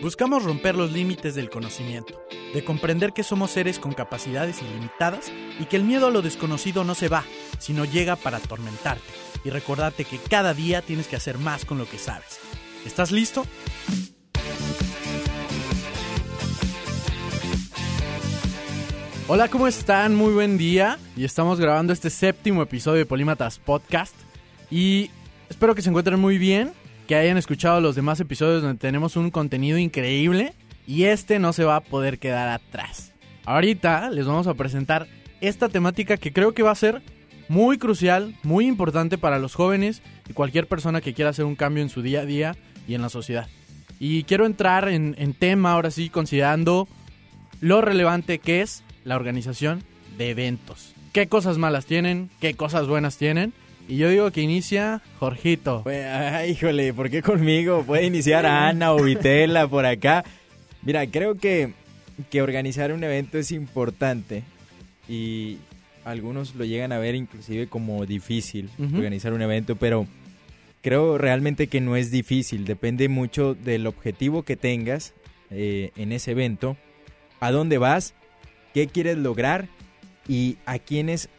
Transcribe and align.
Buscamos 0.00 0.44
romper 0.44 0.76
los 0.76 0.92
límites 0.92 1.34
del 1.34 1.50
conocimiento, 1.50 2.22
de 2.54 2.62
comprender 2.62 3.12
que 3.12 3.24
somos 3.24 3.50
seres 3.50 3.80
con 3.80 3.94
capacidades 3.94 4.62
ilimitadas 4.62 5.32
y 5.58 5.64
que 5.64 5.74
el 5.74 5.82
miedo 5.82 6.06
a 6.06 6.10
lo 6.10 6.22
desconocido 6.22 6.84
no 6.84 6.94
se 6.94 7.08
va, 7.08 7.24
sino 7.58 7.84
llega 7.84 8.14
para 8.14 8.36
atormentarte 8.36 9.02
y 9.44 9.50
recordarte 9.50 10.04
que 10.04 10.18
cada 10.18 10.54
día 10.54 10.82
tienes 10.82 11.08
que 11.08 11.16
hacer 11.16 11.38
más 11.38 11.64
con 11.64 11.78
lo 11.78 11.90
que 11.90 11.98
sabes. 11.98 12.38
¿Estás 12.86 13.10
listo? 13.10 13.44
Hola, 19.26 19.48
¿cómo 19.48 19.66
están? 19.66 20.14
Muy 20.14 20.32
buen 20.32 20.58
día. 20.58 20.96
Y 21.16 21.24
estamos 21.24 21.58
grabando 21.58 21.92
este 21.92 22.08
séptimo 22.08 22.62
episodio 22.62 22.98
de 22.98 23.06
Polímatas 23.06 23.58
Podcast. 23.58 24.14
Y 24.70 25.10
espero 25.50 25.74
que 25.74 25.82
se 25.82 25.88
encuentren 25.88 26.20
muy 26.20 26.38
bien, 26.38 26.72
que 27.08 27.16
hayan 27.16 27.38
escuchado 27.38 27.80
los 27.80 27.96
demás 27.96 28.20
episodios 28.20 28.62
donde 28.62 28.78
tenemos 28.78 29.16
un 29.16 29.30
contenido 29.30 29.78
increíble. 29.78 30.52
Y 30.86 31.04
este 31.04 31.38
no 31.38 31.52
se 31.54 31.64
va 31.64 31.76
a 31.76 31.80
poder 31.80 32.18
quedar 32.18 32.48
atrás. 32.48 33.14
Ahorita 33.46 34.10
les 34.10 34.26
vamos 34.26 34.46
a 34.46 34.54
presentar 34.54 35.08
esta 35.40 35.70
temática 35.70 36.18
que 36.18 36.32
creo 36.32 36.52
que 36.52 36.62
va 36.62 36.70
a 36.70 36.76
ser 36.76 37.02
muy 37.48 37.78
crucial, 37.78 38.34
muy 38.42 38.66
importante 38.66 39.16
para 39.16 39.38
los 39.38 39.54
jóvenes 39.54 40.02
y 40.28 40.34
cualquier 40.34 40.66
persona 40.66 41.00
que 41.00 41.14
quiera 41.14 41.30
hacer 41.30 41.46
un 41.46 41.56
cambio 41.56 41.82
en 41.82 41.88
su 41.88 42.02
día 42.02 42.20
a 42.20 42.26
día 42.26 42.56
y 42.86 42.94
en 42.94 43.00
la 43.00 43.08
sociedad. 43.08 43.48
Y 43.98 44.24
quiero 44.24 44.44
entrar 44.44 44.88
en, 44.88 45.14
en 45.18 45.32
tema 45.32 45.72
ahora 45.72 45.90
sí, 45.90 46.10
considerando 46.10 46.88
lo 47.60 47.80
relevante 47.80 48.38
que 48.38 48.60
es 48.60 48.84
la 49.04 49.16
organización 49.16 49.82
de 50.18 50.30
eventos. 50.30 50.94
¿Qué 51.14 51.26
cosas 51.26 51.56
malas 51.56 51.86
tienen? 51.86 52.28
¿Qué 52.38 52.52
cosas 52.52 52.86
buenas 52.86 53.16
tienen? 53.16 53.54
Y 53.88 53.96
yo 53.96 54.10
digo 54.10 54.30
que 54.30 54.42
inicia 54.42 55.00
Jorgito. 55.18 55.82
Pues, 55.82 56.04
ay, 56.04 56.50
híjole, 56.50 56.92
¿por 56.92 57.08
qué 57.08 57.22
conmigo? 57.22 57.84
Puede 57.84 58.04
iniciar 58.04 58.44
Ana 58.44 58.92
o 58.92 59.02
Vitela 59.02 59.66
por 59.66 59.86
acá. 59.86 60.24
Mira, 60.82 61.06
creo 61.06 61.36
que, 61.36 61.72
que 62.30 62.42
organizar 62.42 62.92
un 62.92 63.02
evento 63.02 63.38
es 63.38 63.50
importante 63.50 64.44
y 65.08 65.56
algunos 66.04 66.54
lo 66.54 66.66
llegan 66.66 66.92
a 66.92 66.98
ver 66.98 67.14
inclusive 67.14 67.66
como 67.66 68.04
difícil 68.04 68.70
organizar 68.78 69.32
un 69.32 69.42
evento, 69.42 69.76
pero 69.76 70.06
creo 70.82 71.18
realmente 71.18 71.66
que 71.66 71.80
no 71.80 71.96
es 71.96 72.10
difícil, 72.10 72.64
depende 72.64 73.08
mucho 73.08 73.54
del 73.54 73.86
objetivo 73.86 74.42
que 74.42 74.56
tengas 74.56 75.14
eh, 75.50 75.92
en 75.96 76.12
ese 76.12 76.32
evento, 76.32 76.76
a 77.40 77.50
dónde 77.50 77.78
vas, 77.78 78.14
qué 78.74 78.86
quieres 78.86 79.18
lograr 79.18 79.68
y 80.28 80.56
a 80.66 80.78
quiénes 80.78 81.30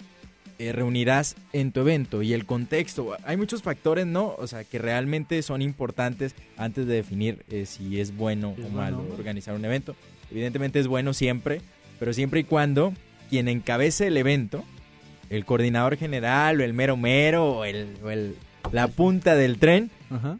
eh, 0.59 0.71
reunirás 0.73 1.35
en 1.53 1.71
tu 1.71 1.79
evento 1.79 2.21
y 2.21 2.33
el 2.33 2.45
contexto. 2.45 3.15
Hay 3.23 3.37
muchos 3.37 3.63
factores, 3.63 4.05
¿no? 4.05 4.35
O 4.37 4.45
sea, 4.45 4.63
que 4.63 4.77
realmente 4.77 5.41
son 5.41 5.61
importantes 5.61 6.35
antes 6.57 6.85
de 6.85 6.93
definir 6.95 7.43
eh, 7.49 7.65
si 7.65 7.99
es 7.99 8.15
bueno 8.15 8.53
es 8.57 8.65
o 8.65 8.69
malo 8.69 8.97
bueno. 8.97 9.15
organizar 9.15 9.55
un 9.55 9.65
evento. 9.65 9.95
Evidentemente 10.31 10.79
es 10.79 10.87
bueno 10.87 11.13
siempre, 11.13 11.61
pero 11.97 12.13
siempre 12.13 12.41
y 12.41 12.43
cuando 12.43 12.93
quien 13.29 13.47
encabece 13.47 14.07
el 14.07 14.17
evento, 14.17 14.63
el 15.29 15.45
coordinador 15.45 15.97
general 15.97 16.59
o 16.59 16.63
el 16.63 16.73
mero 16.73 16.97
mero 16.97 17.45
o, 17.59 17.65
el, 17.65 17.87
o 18.03 18.09
el- 18.11 18.35
la 18.71 18.87
punta 18.87 19.35
del 19.35 19.57
tren, 19.57 19.89
Ajá. 20.09 20.37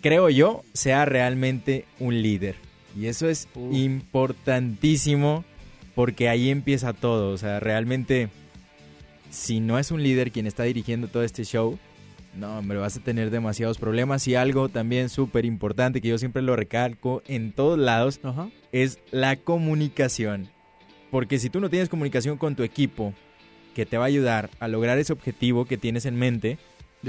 creo 0.00 0.30
yo, 0.30 0.62
sea 0.72 1.04
realmente 1.04 1.84
un 2.00 2.22
líder. 2.22 2.56
Y 2.98 3.06
eso 3.06 3.28
es 3.28 3.46
importantísimo 3.70 5.44
porque 5.94 6.28
ahí 6.28 6.50
empieza 6.50 6.92
todo. 6.92 7.30
O 7.32 7.38
sea, 7.38 7.60
realmente, 7.60 8.28
si 9.30 9.60
no 9.60 9.78
es 9.78 9.90
un 9.90 10.02
líder 10.02 10.32
quien 10.32 10.46
está 10.46 10.64
dirigiendo 10.64 11.08
todo 11.08 11.22
este 11.22 11.44
show, 11.44 11.78
no, 12.36 12.58
hombre, 12.58 12.78
vas 12.78 12.96
a 12.96 13.00
tener 13.00 13.30
demasiados 13.30 13.78
problemas. 13.78 14.26
Y 14.28 14.34
algo 14.34 14.68
también 14.68 15.08
súper 15.08 15.44
importante 15.44 16.00
que 16.00 16.08
yo 16.08 16.18
siempre 16.18 16.42
lo 16.42 16.54
recalco 16.54 17.22
en 17.26 17.52
todos 17.52 17.78
lados 17.78 18.20
Ajá. 18.22 18.48
es 18.72 18.98
la 19.10 19.36
comunicación. 19.36 20.48
Porque 21.10 21.38
si 21.38 21.48
tú 21.48 21.60
no 21.60 21.70
tienes 21.70 21.88
comunicación 21.88 22.36
con 22.36 22.54
tu 22.54 22.62
equipo 22.62 23.14
que 23.74 23.86
te 23.86 23.96
va 23.96 24.04
a 24.04 24.08
ayudar 24.08 24.50
a 24.60 24.68
lograr 24.68 24.98
ese 24.98 25.12
objetivo 25.12 25.64
que 25.64 25.76
tienes 25.76 26.04
en 26.04 26.16
mente, 26.16 26.58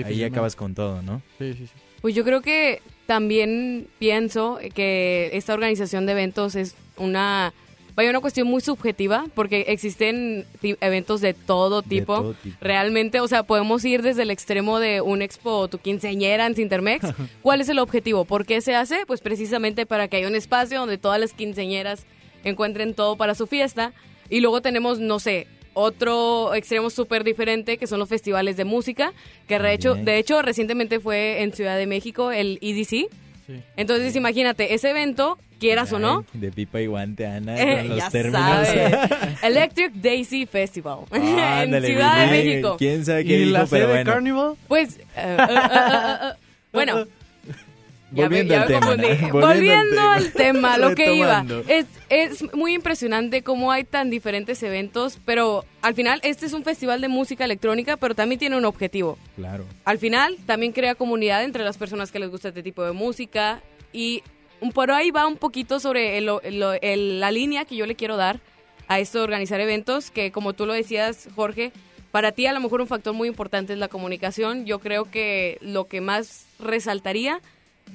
ahí 0.03 0.23
acabas 0.23 0.55
con 0.55 0.75
todo, 0.75 1.01
¿no? 1.01 1.21
Sí, 1.37 1.53
sí, 1.53 1.67
sí. 1.67 1.73
Pues 2.01 2.13
yo 2.13 2.23
creo 2.23 2.41
que 2.41 2.81
también 3.05 3.87
pienso 3.99 4.59
que 4.75 5.31
esta 5.33 5.53
organización 5.53 6.05
de 6.05 6.11
eventos 6.11 6.55
es 6.55 6.75
una 6.97 7.53
vaya 7.97 8.11
una 8.11 8.19
cuestión 8.21 8.47
muy 8.47 8.61
subjetiva 8.61 9.25
porque 9.33 9.65
existen 9.69 10.45
eventos 10.61 11.19
de 11.19 11.33
todo 11.33 11.81
De 11.81 11.89
tipo. 11.89 12.15
todo 12.15 12.33
tipo. 12.35 12.55
Realmente, 12.61 13.19
o 13.19 13.27
sea, 13.27 13.41
podemos 13.41 13.83
ir 13.83 14.03
desde 14.03 14.21
el 14.21 14.29
extremo 14.29 14.79
de 14.79 15.01
un 15.01 15.23
expo 15.23 15.49
o 15.57 15.67
tu 15.67 15.79
quinceañera 15.79 16.45
en 16.45 16.53
Cintermex. 16.53 17.07
¿Cuál 17.41 17.59
es 17.59 17.69
el 17.69 17.79
objetivo? 17.79 18.23
¿Por 18.23 18.45
qué 18.45 18.61
se 18.61 18.75
hace? 18.75 19.05
Pues 19.07 19.21
precisamente 19.21 19.87
para 19.87 20.07
que 20.07 20.17
haya 20.17 20.27
un 20.27 20.35
espacio 20.35 20.79
donde 20.79 20.99
todas 20.99 21.19
las 21.19 21.33
quinceañeras 21.33 22.05
encuentren 22.43 22.93
todo 22.93 23.17
para 23.17 23.33
su 23.33 23.47
fiesta. 23.47 23.93
Y 24.29 24.41
luego 24.41 24.61
tenemos, 24.61 24.99
no 24.99 25.17
sé, 25.19 25.47
otro 25.73 26.53
extremo 26.53 26.91
súper 26.91 27.23
diferente 27.23 27.77
que 27.79 27.87
son 27.87 27.97
los 27.97 28.09
festivales 28.09 28.57
de 28.57 28.65
música, 28.65 29.11
que 29.47 29.57
de 29.57 29.73
hecho, 29.73 29.95
de 29.95 30.19
hecho 30.19 30.43
recientemente 30.43 30.99
fue 30.99 31.41
en 31.41 31.51
Ciudad 31.51 31.77
de 31.77 31.87
México 31.87 32.31
el 32.31 32.59
EDC. 32.61 33.09
Sí. 33.47 33.63
Entonces 33.75 34.15
imagínate, 34.15 34.75
ese 34.75 34.91
evento, 34.91 35.39
quieras 35.57 35.91
o 35.93 35.99
no, 35.99 36.25
Ay, 36.33 36.39
De 36.39 36.51
pipa 36.51 36.79
y 36.81 36.87
guante, 36.87 37.25
Ana, 37.25 37.55
eh, 37.61 37.77
con 37.79 37.89
los 37.89 37.97
ya 37.97 38.09
términos. 38.09 38.41
sabe, 38.41 38.99
Electric 39.43 39.93
Daisy 39.93 40.45
Festival 40.45 40.99
en 41.11 41.39
Ándale, 41.39 41.87
Ciudad 41.87 42.25
de. 42.25 42.31
México. 42.31 42.75
¿Quién 42.77 43.05
sabe 43.05 43.25
qué 43.25 43.33
¿Y 43.33 43.37
dijo? 43.45 43.51
la 43.51 43.65
Pero 43.65 43.87
bueno. 43.89 44.11
Carnival? 44.11 44.55
Pues, 44.67 44.97
eh, 44.97 45.01
eh, 45.15 45.37
eh, 45.49 46.33
bueno, 46.71 47.05
ya 48.11 48.23
Volviendo 48.23 48.53
ya 48.53 48.61
al 48.61 48.69
me 48.69 48.73
tema. 48.73 48.95
¿no? 48.95 49.31
Volviendo, 49.41 50.01
al 50.01 50.31
tema, 50.31 50.77
lo 50.77 50.95
que 50.95 51.13
iba. 51.15 51.45
Es, 51.67 51.85
es 52.09 52.53
muy 52.53 52.73
impresionante 52.73 53.41
cómo 53.41 53.71
hay 53.71 53.83
tan 53.83 54.09
diferentes 54.09 54.63
eventos, 54.63 55.19
pero 55.25 55.65
al 55.81 55.93
final 55.93 56.21
este 56.23 56.45
es 56.45 56.53
un 56.53 56.63
festival 56.63 57.01
de 57.01 57.09
música 57.09 57.43
electrónica, 57.43 57.97
pero 57.97 58.15
también 58.15 58.39
tiene 58.39 58.55
un 58.57 58.63
objetivo. 58.65 59.17
Claro. 59.35 59.65
Al 59.83 59.97
final 59.97 60.37
también 60.45 60.71
crea 60.71 60.95
comunidad 60.95 61.43
entre 61.43 61.63
las 61.65 61.77
personas 61.77 62.11
que 62.11 62.19
les 62.19 62.29
gusta 62.29 62.47
este 62.49 62.63
tipo 62.63 62.83
de 62.85 62.93
música 62.93 63.61
y 63.91 64.23
por 64.73 64.91
ahí 64.91 65.11
va 65.11 65.27
un 65.27 65.37
poquito 65.37 65.79
sobre 65.79 66.17
el- 66.17 66.29
el- 66.43 66.63
el- 66.81 67.19
la 67.19 67.31
línea 67.31 67.65
que 67.65 67.75
yo 67.75 67.85
le 67.85 67.95
quiero 67.95 68.17
dar 68.17 68.39
a 68.87 68.99
esto 68.99 69.17
de 69.19 69.23
organizar 69.25 69.59
eventos, 69.59 70.11
que 70.11 70.31
como 70.31 70.53
tú 70.53 70.65
lo 70.65 70.73
decías, 70.73 71.27
Jorge, 71.35 71.71
para 72.11 72.31
ti 72.31 72.45
a 72.47 72.53
lo 72.53 72.59
mejor 72.61 72.81
un 72.81 72.87
factor 72.87 73.13
muy 73.13 73.27
importante 73.27 73.73
es 73.73 73.79
la 73.79 73.89
comunicación. 73.89 74.65
Yo 74.65 74.79
creo 74.79 75.05
que 75.11 75.57
lo 75.61 75.85
que 75.87 76.01
más 76.01 76.45
resaltaría 76.59 77.39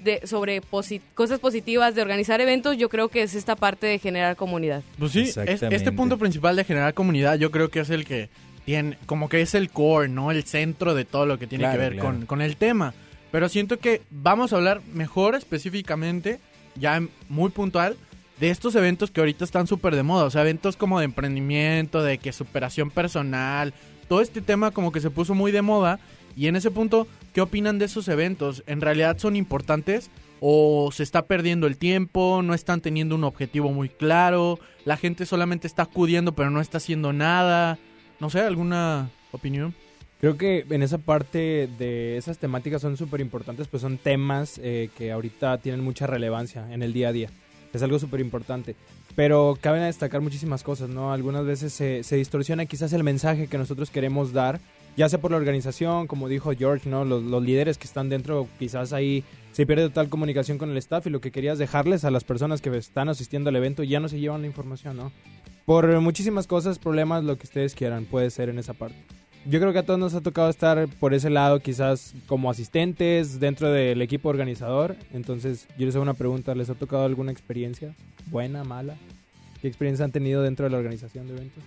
de, 0.04 0.26
sobre 0.26 0.62
posi- 0.62 1.00
cosas 1.14 1.38
positivas 1.40 1.94
de 1.94 2.02
organizar 2.02 2.40
eventos, 2.40 2.76
yo 2.78 2.88
creo 2.88 3.08
que 3.08 3.22
es 3.22 3.34
esta 3.34 3.56
parte 3.56 3.86
de 3.86 3.98
generar 3.98 4.36
comunidad. 4.36 4.82
Pues 4.98 5.12
sí, 5.12 5.22
es- 5.22 5.36
este 5.62 5.92
punto 5.92 6.18
principal 6.18 6.56
de 6.56 6.64
generar 6.64 6.94
comunidad 6.94 7.36
yo 7.38 7.50
creo 7.50 7.68
que 7.70 7.80
es 7.80 7.90
el 7.90 8.04
que 8.06 8.28
tiene, 8.64 8.96
como 9.06 9.28
que 9.28 9.40
es 9.40 9.54
el 9.54 9.70
core, 9.70 10.08
¿no? 10.08 10.30
El 10.30 10.44
centro 10.44 10.94
de 10.94 11.04
todo 11.04 11.26
lo 11.26 11.38
que 11.38 11.46
tiene 11.46 11.64
Claro, 11.64 11.74
que 11.78 11.78
ver 11.84 11.92
claro. 11.94 12.08
con, 12.08 12.26
con 12.26 12.42
el 12.42 12.56
tema. 12.56 12.94
Pero 13.32 13.48
siento 13.48 13.78
que 13.78 14.02
vamos 14.10 14.52
a 14.52 14.56
hablar 14.56 14.82
mejor 14.92 15.34
específicamente, 15.34 16.38
ya 16.76 17.02
muy 17.28 17.50
puntual, 17.50 17.96
de 18.40 18.50
estos 18.50 18.74
eventos 18.74 19.10
que 19.10 19.20
ahorita 19.20 19.44
están 19.44 19.66
súper 19.66 19.94
de 19.94 20.02
moda. 20.02 20.24
O 20.24 20.30
sea, 20.30 20.42
eventos 20.42 20.76
como 20.76 20.98
de 20.98 21.04
emprendimiento, 21.04 22.02
de 22.02 22.18
que 22.18 22.32
superación 22.32 22.90
personal, 22.90 23.72
todo 24.08 24.20
este 24.20 24.40
tema 24.40 24.72
como 24.72 24.90
que 24.92 25.00
se 25.00 25.10
puso 25.10 25.34
muy 25.34 25.52
de 25.52 25.62
moda. 25.62 26.00
Y 26.34 26.46
en 26.46 26.56
ese 26.56 26.70
punto, 26.70 27.06
¿qué 27.34 27.40
opinan 27.40 27.78
de 27.78 27.84
esos 27.84 28.08
eventos? 28.08 28.64
¿En 28.66 28.80
realidad 28.80 29.18
son 29.18 29.36
importantes? 29.36 30.10
¿O 30.40 30.90
se 30.92 31.02
está 31.04 31.26
perdiendo 31.26 31.66
el 31.68 31.76
tiempo? 31.76 32.42
¿No 32.42 32.52
están 32.52 32.80
teniendo 32.80 33.14
un 33.14 33.24
objetivo 33.24 33.70
muy 33.70 33.88
claro? 33.88 34.58
¿La 34.84 34.96
gente 34.96 35.24
solamente 35.24 35.68
está 35.68 35.82
acudiendo 35.82 36.34
pero 36.34 36.50
no 36.50 36.60
está 36.60 36.78
haciendo 36.78 37.12
nada? 37.12 37.78
No 38.18 38.28
sé, 38.28 38.40
¿alguna 38.40 39.10
opinión? 39.30 39.74
Creo 40.22 40.38
que 40.38 40.64
en 40.70 40.84
esa 40.84 40.98
parte 40.98 41.68
de 41.80 42.16
esas 42.16 42.38
temáticas 42.38 42.80
son 42.80 42.96
súper 42.96 43.20
importantes, 43.20 43.66
pues 43.66 43.80
son 43.80 43.98
temas 43.98 44.60
eh, 44.62 44.88
que 44.96 45.10
ahorita 45.10 45.58
tienen 45.58 45.82
mucha 45.82 46.06
relevancia 46.06 46.72
en 46.72 46.84
el 46.84 46.92
día 46.92 47.08
a 47.08 47.12
día. 47.12 47.28
Es 47.72 47.82
algo 47.82 47.98
súper 47.98 48.20
importante. 48.20 48.76
Pero 49.16 49.58
caben 49.60 49.82
a 49.82 49.86
destacar 49.86 50.20
muchísimas 50.20 50.62
cosas, 50.62 50.90
¿no? 50.90 51.12
Algunas 51.12 51.44
veces 51.44 51.72
se, 51.72 52.04
se 52.04 52.14
distorsiona 52.14 52.66
quizás 52.66 52.92
el 52.92 53.02
mensaje 53.02 53.48
que 53.48 53.58
nosotros 53.58 53.90
queremos 53.90 54.32
dar, 54.32 54.60
ya 54.96 55.08
sea 55.08 55.20
por 55.20 55.32
la 55.32 55.38
organización, 55.38 56.06
como 56.06 56.28
dijo 56.28 56.52
George, 56.56 56.88
¿no? 56.88 57.04
Los, 57.04 57.24
los 57.24 57.42
líderes 57.42 57.76
que 57.76 57.88
están 57.88 58.08
dentro, 58.08 58.46
quizás 58.60 58.92
ahí 58.92 59.24
se 59.50 59.66
pierde 59.66 59.88
total 59.88 60.08
comunicación 60.08 60.56
con 60.56 60.70
el 60.70 60.76
staff 60.76 61.04
y 61.08 61.10
lo 61.10 61.20
que 61.20 61.32
querías 61.32 61.58
dejarles 61.58 62.04
a 62.04 62.12
las 62.12 62.22
personas 62.22 62.60
que 62.60 62.70
están 62.76 63.08
asistiendo 63.08 63.50
al 63.50 63.56
evento 63.56 63.82
ya 63.82 63.98
no 63.98 64.08
se 64.08 64.20
llevan 64.20 64.42
la 64.42 64.46
información, 64.46 64.98
¿no? 64.98 65.10
Por 65.66 66.00
muchísimas 66.00 66.46
cosas, 66.46 66.78
problemas, 66.78 67.24
lo 67.24 67.36
que 67.38 67.46
ustedes 67.48 67.74
quieran, 67.74 68.04
puede 68.04 68.30
ser 68.30 68.50
en 68.50 68.60
esa 68.60 68.72
parte. 68.72 68.94
Yo 69.44 69.58
creo 69.58 69.72
que 69.72 69.80
a 69.80 69.82
todos 69.82 69.98
nos 69.98 70.14
ha 70.14 70.20
tocado 70.20 70.48
estar 70.48 70.86
por 71.00 71.14
ese 71.14 71.28
lado, 71.28 71.60
quizás 71.60 72.14
como 72.26 72.48
asistentes 72.48 73.40
dentro 73.40 73.72
del 73.72 74.00
equipo 74.00 74.28
organizador. 74.28 74.96
Entonces, 75.12 75.66
yo 75.76 75.86
les 75.86 75.94
hago 75.96 76.02
una 76.02 76.14
pregunta: 76.14 76.54
¿les 76.54 76.70
ha 76.70 76.74
tocado 76.74 77.04
alguna 77.04 77.32
experiencia? 77.32 77.94
¿Buena, 78.26 78.62
mala? 78.62 78.96
¿Qué 79.60 79.68
experiencia 79.68 80.04
han 80.04 80.12
tenido 80.12 80.42
dentro 80.42 80.64
de 80.64 80.70
la 80.70 80.78
organización 80.78 81.26
de 81.26 81.34
eventos? 81.34 81.62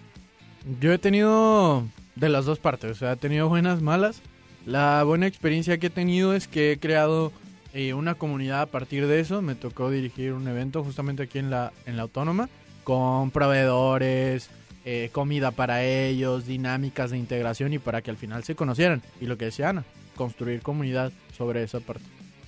Yo 0.80 0.94
he 0.94 0.98
tenido 0.98 1.84
de 2.16 2.30
las 2.30 2.46
dos 2.46 2.60
partes, 2.60 2.92
o 2.92 2.96
sea, 2.96 3.14
he 3.14 3.18
tenido 3.18 3.50
buenas, 3.50 3.82
malas. 3.82 4.22
La 4.66 5.04
buena 5.04 5.28
experiencia 5.28 5.78
que 5.78 5.88
he 5.88 5.92
tenido 5.92 6.34
es 6.34 6.48
que 6.48 6.72
he 6.72 6.80
creado 6.80 7.32
eh, 7.74 7.94
una 7.94 8.16
comunidad 8.16 8.62
a 8.62 8.66
partir 8.66 9.06
de 9.06 9.20
eso. 9.20 9.42
Me 9.42 9.54
tocó 9.54 9.92
dirigir 9.92 10.34
un 10.34 10.48
evento 10.48 10.84
justamente 10.84 11.24
aquí 11.24 11.40
en 11.40 11.50
la, 11.50 11.72
en 11.86 11.98
la 11.98 12.04
Autónoma 12.04 12.50
con 12.84 13.32
proveedores, 13.32 14.50
eh, 14.86 15.10
comida 15.12 15.52
para 15.52 15.84
ellos, 15.84 16.46
dinámicas 16.46 17.12
de 17.12 17.18
integración 17.18 17.74
y 17.74 17.80
para 17.80 18.02
que 18.02 18.12
al 18.12 18.18
final 18.18 18.44
se 18.44 18.56
conocieran. 18.56 19.02
Y 19.20 19.26
lo 19.26 19.38
que 19.38 19.46
decía 19.46 19.70
Ana, 19.70 19.84
construir 20.16 20.62
comunidad 20.62 21.12
sobre 21.36 21.64
esa 21.64 21.80
parte. 21.80 22.06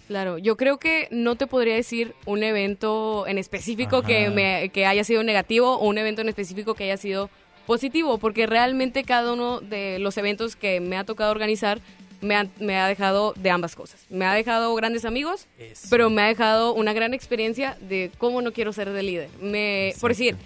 Claro, 0.07 0.37
yo 0.37 0.55
creo 0.55 0.77
que 0.77 1.07
no 1.11 1.35
te 1.35 1.47
podría 1.47 1.75
decir 1.75 2.13
un 2.25 2.41
evento 2.43 3.27
en 3.27 3.37
específico 3.37 4.03
que, 4.03 4.29
me, 4.29 4.69
que 4.69 4.85
haya 4.85 5.03
sido 5.03 5.21
negativo 5.23 5.77
o 5.77 5.87
un 5.87 5.97
evento 5.97 6.21
en 6.21 6.29
específico 6.29 6.75
que 6.75 6.85
haya 6.85 6.97
sido 6.97 7.29
positivo, 7.65 8.17
porque 8.17 8.47
realmente 8.47 9.03
cada 9.03 9.33
uno 9.33 9.59
de 9.59 9.99
los 9.99 10.17
eventos 10.17 10.55
que 10.55 10.79
me 10.79 10.95
ha 10.95 11.03
tocado 11.03 11.31
organizar 11.31 11.81
me 12.21 12.35
ha, 12.35 12.47
me 12.59 12.77
ha 12.77 12.87
dejado 12.87 13.33
de 13.35 13.49
ambas 13.49 13.75
cosas. 13.75 14.05
Me 14.09 14.25
ha 14.25 14.33
dejado 14.33 14.73
grandes 14.75 15.05
amigos, 15.05 15.47
pero 15.89 16.09
me 16.09 16.21
ha 16.21 16.27
dejado 16.27 16.73
una 16.73 16.93
gran 16.93 17.13
experiencia 17.13 17.77
de 17.81 18.09
cómo 18.17 18.41
no 18.41 18.53
quiero 18.53 18.73
ser 18.73 18.91
de 18.91 19.03
líder. 19.03 19.29
Me, 19.41 19.93
por 19.99 20.11
decir, 20.11 20.37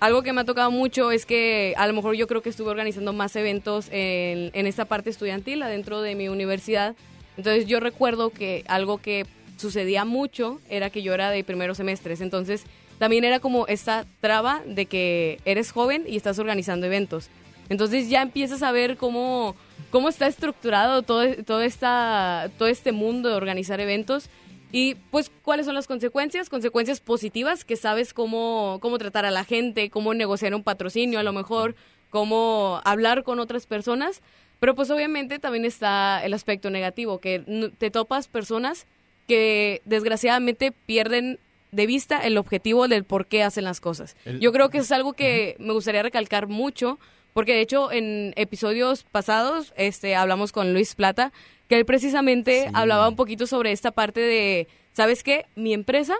algo 0.00 0.22
que 0.22 0.32
me 0.32 0.42
ha 0.42 0.44
tocado 0.44 0.70
mucho 0.70 1.10
es 1.10 1.26
que 1.26 1.74
a 1.76 1.86
lo 1.86 1.92
mejor 1.92 2.16
yo 2.16 2.26
creo 2.26 2.42
que 2.42 2.50
estuve 2.50 2.70
organizando 2.70 3.12
más 3.12 3.36
eventos 3.36 3.88
en, 3.90 4.50
en 4.52 4.66
esta 4.66 4.84
parte 4.84 5.10
estudiantil 5.10 5.62
adentro 5.62 6.02
de 6.02 6.14
mi 6.14 6.28
universidad. 6.28 6.94
Entonces 7.36 7.66
yo 7.66 7.80
recuerdo 7.80 8.30
que 8.30 8.64
algo 8.68 8.98
que 8.98 9.26
sucedía 9.56 10.04
mucho 10.04 10.60
era 10.68 10.90
que 10.90 11.02
yo 11.02 11.14
era 11.14 11.30
de 11.30 11.44
primeros 11.44 11.76
semestres. 11.76 12.20
Entonces 12.20 12.64
también 12.98 13.24
era 13.24 13.40
como 13.40 13.66
esta 13.66 14.06
traba 14.20 14.62
de 14.66 14.86
que 14.86 15.40
eres 15.44 15.72
joven 15.72 16.04
y 16.06 16.16
estás 16.16 16.38
organizando 16.38 16.86
eventos. 16.86 17.28
Entonces 17.68 18.08
ya 18.08 18.22
empiezas 18.22 18.62
a 18.62 18.72
ver 18.72 18.96
cómo, 18.96 19.56
cómo 19.90 20.08
está 20.08 20.26
estructurado 20.26 21.02
todo, 21.02 21.24
todo, 21.44 21.62
esta, 21.62 22.50
todo 22.58 22.68
este 22.68 22.92
mundo 22.92 23.30
de 23.30 23.36
organizar 23.36 23.80
eventos 23.80 24.28
y 24.76 24.96
pues 25.12 25.30
cuáles 25.42 25.66
son 25.66 25.74
las 25.76 25.86
consecuencias, 25.86 26.48
consecuencias 26.50 26.98
positivas, 27.00 27.64
que 27.64 27.76
sabes 27.76 28.12
cómo, 28.12 28.78
cómo 28.82 28.98
tratar 28.98 29.24
a 29.24 29.30
la 29.30 29.44
gente, 29.44 29.88
cómo 29.88 30.14
negociar 30.14 30.52
un 30.54 30.64
patrocinio 30.64 31.20
a 31.20 31.22
lo 31.22 31.32
mejor, 31.32 31.76
cómo 32.10 32.80
hablar 32.84 33.22
con 33.22 33.38
otras 33.38 33.66
personas, 33.66 34.20
pero 34.58 34.74
pues 34.74 34.90
obviamente 34.90 35.38
también 35.38 35.64
está 35.64 36.24
el 36.24 36.34
aspecto 36.34 36.70
negativo, 36.70 37.20
que 37.20 37.70
te 37.78 37.90
topas 37.90 38.26
personas 38.28 38.86
que 39.28 39.80
desgraciadamente 39.84 40.72
pierden 40.72 41.38
de 41.72 41.86
vista 41.86 42.24
el 42.24 42.36
objetivo 42.36 42.88
del 42.88 43.04
por 43.04 43.26
qué 43.26 43.42
hacen 43.42 43.64
las 43.64 43.80
cosas. 43.80 44.16
El- 44.24 44.40
Yo 44.40 44.52
creo 44.52 44.70
que 44.70 44.78
es 44.78 44.90
algo 44.92 45.12
que 45.12 45.56
me 45.58 45.72
gustaría 45.72 46.02
recalcar 46.02 46.46
mucho, 46.46 46.98
porque 47.32 47.52
de 47.52 47.60
hecho 47.62 47.90
en 47.90 48.32
episodios 48.36 49.02
pasados 49.04 49.72
este, 49.76 50.14
hablamos 50.14 50.52
con 50.52 50.72
Luis 50.72 50.94
Plata, 50.94 51.32
que 51.74 51.80
él 51.80 51.86
precisamente 51.86 52.64
Sí. 52.66 52.70
hablaba 52.72 53.08
un 53.08 53.16
poquito 53.16 53.46
sobre 53.48 53.72
esta 53.72 53.90
parte 53.90 54.20
de, 54.20 54.68
¿sabes 54.92 55.24
qué? 55.24 55.46
Mi 55.56 55.74
empresa, 55.74 56.14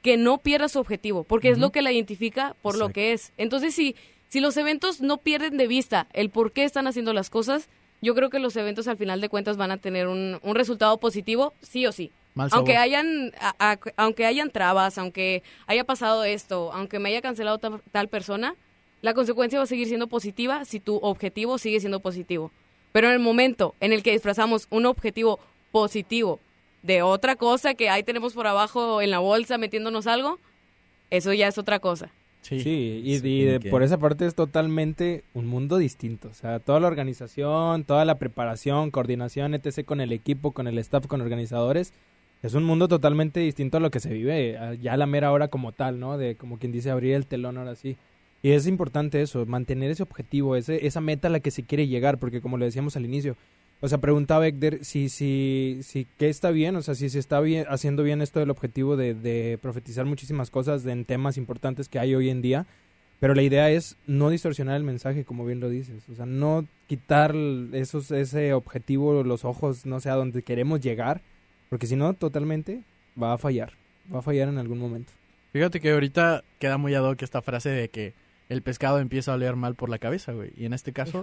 que 0.00 0.16
no 0.16 0.38
pierda 0.38 0.68
su 0.68 0.78
objetivo, 0.78 1.24
porque 1.24 1.48
es 1.50 1.58
lo 1.58 1.70
que 1.70 1.82
la 1.82 1.90
identifica 1.92 2.54
por 2.62 2.76
lo 2.78 2.90
que 2.90 3.12
es. 3.12 3.32
Entonces, 3.36 3.74
si, 3.74 3.96
si 4.28 4.38
los 4.40 4.56
eventos 4.56 5.00
no 5.00 5.18
pierden 5.18 5.56
de 5.56 5.66
vista 5.66 6.06
el 6.12 6.30
por 6.30 6.52
qué 6.52 6.62
están 6.64 6.86
haciendo 6.86 7.12
las 7.12 7.30
cosas, 7.30 7.68
yo 8.00 8.14
creo 8.14 8.30
que 8.30 8.38
los 8.38 8.54
eventos 8.56 8.86
al 8.88 8.96
final 8.96 9.20
de 9.20 9.28
cuentas 9.28 9.56
van 9.56 9.70
a 9.72 9.76
tener 9.76 10.06
un, 10.08 10.38
un 10.42 10.54
resultado 10.54 10.98
positivo, 10.98 11.52
sí 11.62 11.84
o 11.86 11.92
sí. 11.92 12.10
Mal 12.34 12.48
sabor. 12.50 12.58
Aunque 12.60 12.76
hayan, 12.76 13.32
a- 13.40 13.54
a- 13.72 13.78
aunque 13.96 14.24
hayan 14.26 14.50
trabas, 14.50 14.98
aunque 14.98 15.42
haya 15.66 15.84
pasado 15.84 16.24
esto, 16.24 16.72
aunque 16.72 16.98
me 17.00 17.08
haya 17.10 17.22
cancelado 17.22 17.58
ta- 17.58 17.80
tal 17.92 18.08
persona, 18.08 18.54
la 19.02 19.14
consecuencia 19.14 19.58
va 19.58 19.64
a 19.64 19.66
seguir 19.68 19.88
siendo 19.88 20.06
positiva 20.06 20.64
si 20.64 20.78
tu 20.80 20.96
objetivo 20.96 21.58
sigue 21.58 21.80
siendo 21.80 21.98
positivo. 22.00 22.50
Pero 22.92 23.08
en 23.08 23.14
el 23.14 23.18
momento 23.20 23.74
en 23.80 23.92
el 23.92 24.02
que 24.02 24.12
disfrazamos 24.12 24.66
un 24.70 24.86
objetivo 24.86 25.40
positivo 25.70 26.38
de 26.82 27.02
otra 27.02 27.36
cosa 27.36 27.74
que 27.74 27.88
ahí 27.90 28.02
tenemos 28.02 28.34
por 28.34 28.46
abajo 28.46 29.00
en 29.02 29.10
la 29.10 29.18
bolsa 29.20 29.56
metiéndonos 29.58 30.06
algo, 30.06 30.38
eso 31.10 31.32
ya 31.32 31.48
es 31.48 31.58
otra 31.58 31.78
cosa. 31.78 32.10
Sí. 32.42 32.60
Sí, 32.60 33.02
y, 33.04 33.18
Sí, 33.20 33.28
y 33.28 33.44
de- 33.44 33.60
que- 33.60 33.70
por 33.70 33.82
esa 33.84 33.98
parte 33.98 34.26
es 34.26 34.34
totalmente 34.34 35.22
un 35.32 35.46
mundo 35.46 35.78
distinto. 35.78 36.28
O 36.28 36.34
sea, 36.34 36.58
toda 36.58 36.80
la 36.80 36.88
organización, 36.88 37.84
toda 37.84 38.04
la 38.04 38.16
preparación, 38.18 38.90
coordinación, 38.90 39.54
etc. 39.54 39.84
con 39.84 40.00
el 40.00 40.10
equipo, 40.12 40.50
con 40.50 40.66
el 40.66 40.76
staff, 40.78 41.06
con 41.06 41.20
organizadores, 41.20 41.92
es 42.42 42.54
un 42.54 42.64
mundo 42.64 42.88
totalmente 42.88 43.38
distinto 43.38 43.76
a 43.76 43.80
lo 43.80 43.92
que 43.92 44.00
se 44.00 44.12
vive 44.12 44.58
ya 44.80 44.94
a 44.94 44.96
la 44.96 45.06
mera 45.06 45.30
hora 45.30 45.46
como 45.48 45.70
tal, 45.70 46.00
¿no? 46.00 46.18
De 46.18 46.34
como 46.34 46.58
quien 46.58 46.72
dice 46.72 46.90
abrir 46.90 47.14
el 47.14 47.26
telón 47.26 47.56
ahora 47.58 47.76
sí. 47.76 47.96
Y 48.42 48.50
es 48.50 48.66
importante 48.66 49.22
eso, 49.22 49.46
mantener 49.46 49.90
ese 49.90 50.02
objetivo, 50.02 50.56
ese, 50.56 50.86
esa 50.86 51.00
meta 51.00 51.28
a 51.28 51.30
la 51.30 51.40
que 51.40 51.52
se 51.52 51.62
quiere 51.62 51.86
llegar, 51.86 52.18
porque 52.18 52.40
como 52.40 52.58
le 52.58 52.64
decíamos 52.64 52.96
al 52.96 53.04
inicio, 53.04 53.36
o 53.80 53.88
sea, 53.88 53.98
preguntaba 53.98 54.46
Ekder 54.46 54.84
si, 54.84 55.08
si, 55.08 55.80
si, 55.82 56.06
¿qué 56.16 56.28
está 56.28 56.52
bien? 56.52 56.76
O 56.76 56.82
sea, 56.82 56.94
si 56.94 57.08
se 57.08 57.18
está 57.18 57.40
bien, 57.40 57.66
haciendo 57.68 58.04
bien 58.04 58.22
esto 58.22 58.38
del 58.38 58.50
objetivo 58.50 58.96
de, 58.96 59.58
profetizar 59.60 60.06
muchísimas 60.06 60.50
cosas 60.50 60.86
en 60.86 61.04
temas 61.04 61.36
importantes 61.36 61.88
que 61.88 61.98
hay 61.98 62.14
hoy 62.14 62.30
en 62.30 62.42
día. 62.42 62.64
Pero 63.18 63.34
la 63.34 63.42
idea 63.42 63.70
es 63.70 63.96
no 64.06 64.30
distorsionar 64.30 64.76
el 64.76 64.84
mensaje, 64.84 65.24
como 65.24 65.44
bien 65.44 65.58
lo 65.58 65.68
dices. 65.68 66.08
O 66.08 66.14
sea, 66.14 66.26
no 66.26 66.64
quitar 66.86 67.34
esos, 67.72 68.12
ese 68.12 68.52
objetivo, 68.52 69.24
los 69.24 69.44
ojos, 69.44 69.84
no 69.84 69.98
sé, 69.98 70.10
a 70.10 70.14
donde 70.14 70.42
queremos 70.42 70.80
llegar. 70.80 71.20
Porque 71.68 71.88
si 71.88 71.96
no, 71.96 72.14
totalmente 72.14 72.82
va 73.20 73.32
a 73.32 73.38
fallar. 73.38 73.72
Va 74.12 74.20
a 74.20 74.22
fallar 74.22 74.48
en 74.48 74.58
algún 74.58 74.78
momento. 74.78 75.12
Fíjate 75.52 75.80
que 75.80 75.90
ahorita 75.90 76.44
queda 76.60 76.78
muy 76.78 76.94
ad 76.94 77.04
hoc 77.04 77.20
esta 77.22 77.42
frase 77.42 77.70
de 77.70 77.88
que 77.88 78.14
el 78.48 78.62
pescado 78.62 78.98
empieza 78.98 79.32
a 79.32 79.34
oler 79.36 79.56
mal 79.56 79.74
por 79.74 79.88
la 79.88 79.98
cabeza, 79.98 80.32
güey. 80.32 80.50
Y 80.56 80.66
en 80.66 80.72
este 80.74 80.92
caso, 80.92 81.22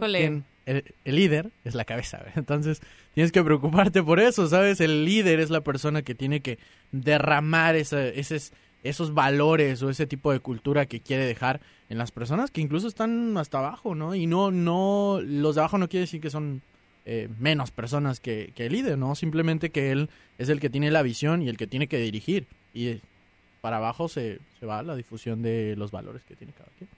el, 0.65 0.83
el 1.05 1.15
líder 1.15 1.51
es 1.63 1.75
la 1.75 1.85
cabeza, 1.85 2.17
güey. 2.19 2.31
Entonces, 2.35 2.81
tienes 3.13 3.31
que 3.31 3.43
preocuparte 3.43 4.01
por 4.03 4.19
eso, 4.19 4.47
¿sabes? 4.47 4.81
El 4.81 5.05
líder 5.05 5.39
es 5.39 5.49
la 5.49 5.61
persona 5.61 6.01
que 6.01 6.15
tiene 6.15 6.39
que 6.41 6.57
derramar 6.91 7.75
esa- 7.75 8.07
esos, 8.07 8.51
esos 8.83 9.13
valores 9.13 9.81
o 9.83 9.89
ese 9.89 10.07
tipo 10.07 10.31
de 10.31 10.39
cultura 10.39 10.85
que 10.85 11.01
quiere 11.01 11.25
dejar 11.25 11.59
en 11.89 11.97
las 11.97 12.11
personas 12.11 12.51
que 12.51 12.61
incluso 12.61 12.87
están 12.87 13.37
hasta 13.37 13.59
abajo, 13.59 13.95
¿no? 13.95 14.15
Y 14.15 14.25
no, 14.27 14.51
no, 14.51 15.19
los 15.23 15.55
de 15.55 15.61
abajo 15.61 15.77
no 15.77 15.89
quiere 15.89 16.01
decir 16.05 16.21
que 16.21 16.29
son 16.29 16.61
eh, 17.05 17.27
menos 17.39 17.71
personas 17.71 18.19
que, 18.19 18.51
que 18.55 18.67
el 18.67 18.73
líder, 18.73 18.97
¿no? 18.97 19.15
Simplemente 19.15 19.69
que 19.71 19.91
él 19.91 20.09
es 20.37 20.49
el 20.49 20.59
que 20.59 20.69
tiene 20.69 20.91
la 20.91 21.01
visión 21.01 21.41
y 21.41 21.49
el 21.49 21.57
que 21.57 21.67
tiene 21.67 21.87
que 21.87 21.97
dirigir. 21.97 22.45
Y 22.73 22.87
eh, 22.87 23.01
para 23.61 23.77
abajo 23.77 24.07
se, 24.07 24.39
se 24.59 24.65
va 24.65 24.83
la 24.83 24.95
difusión 24.95 25.41
de 25.41 25.75
los 25.77 25.91
valores 25.91 26.23
que 26.23 26.35
tiene 26.35 26.53
cada 26.53 26.69
quien. 26.77 26.89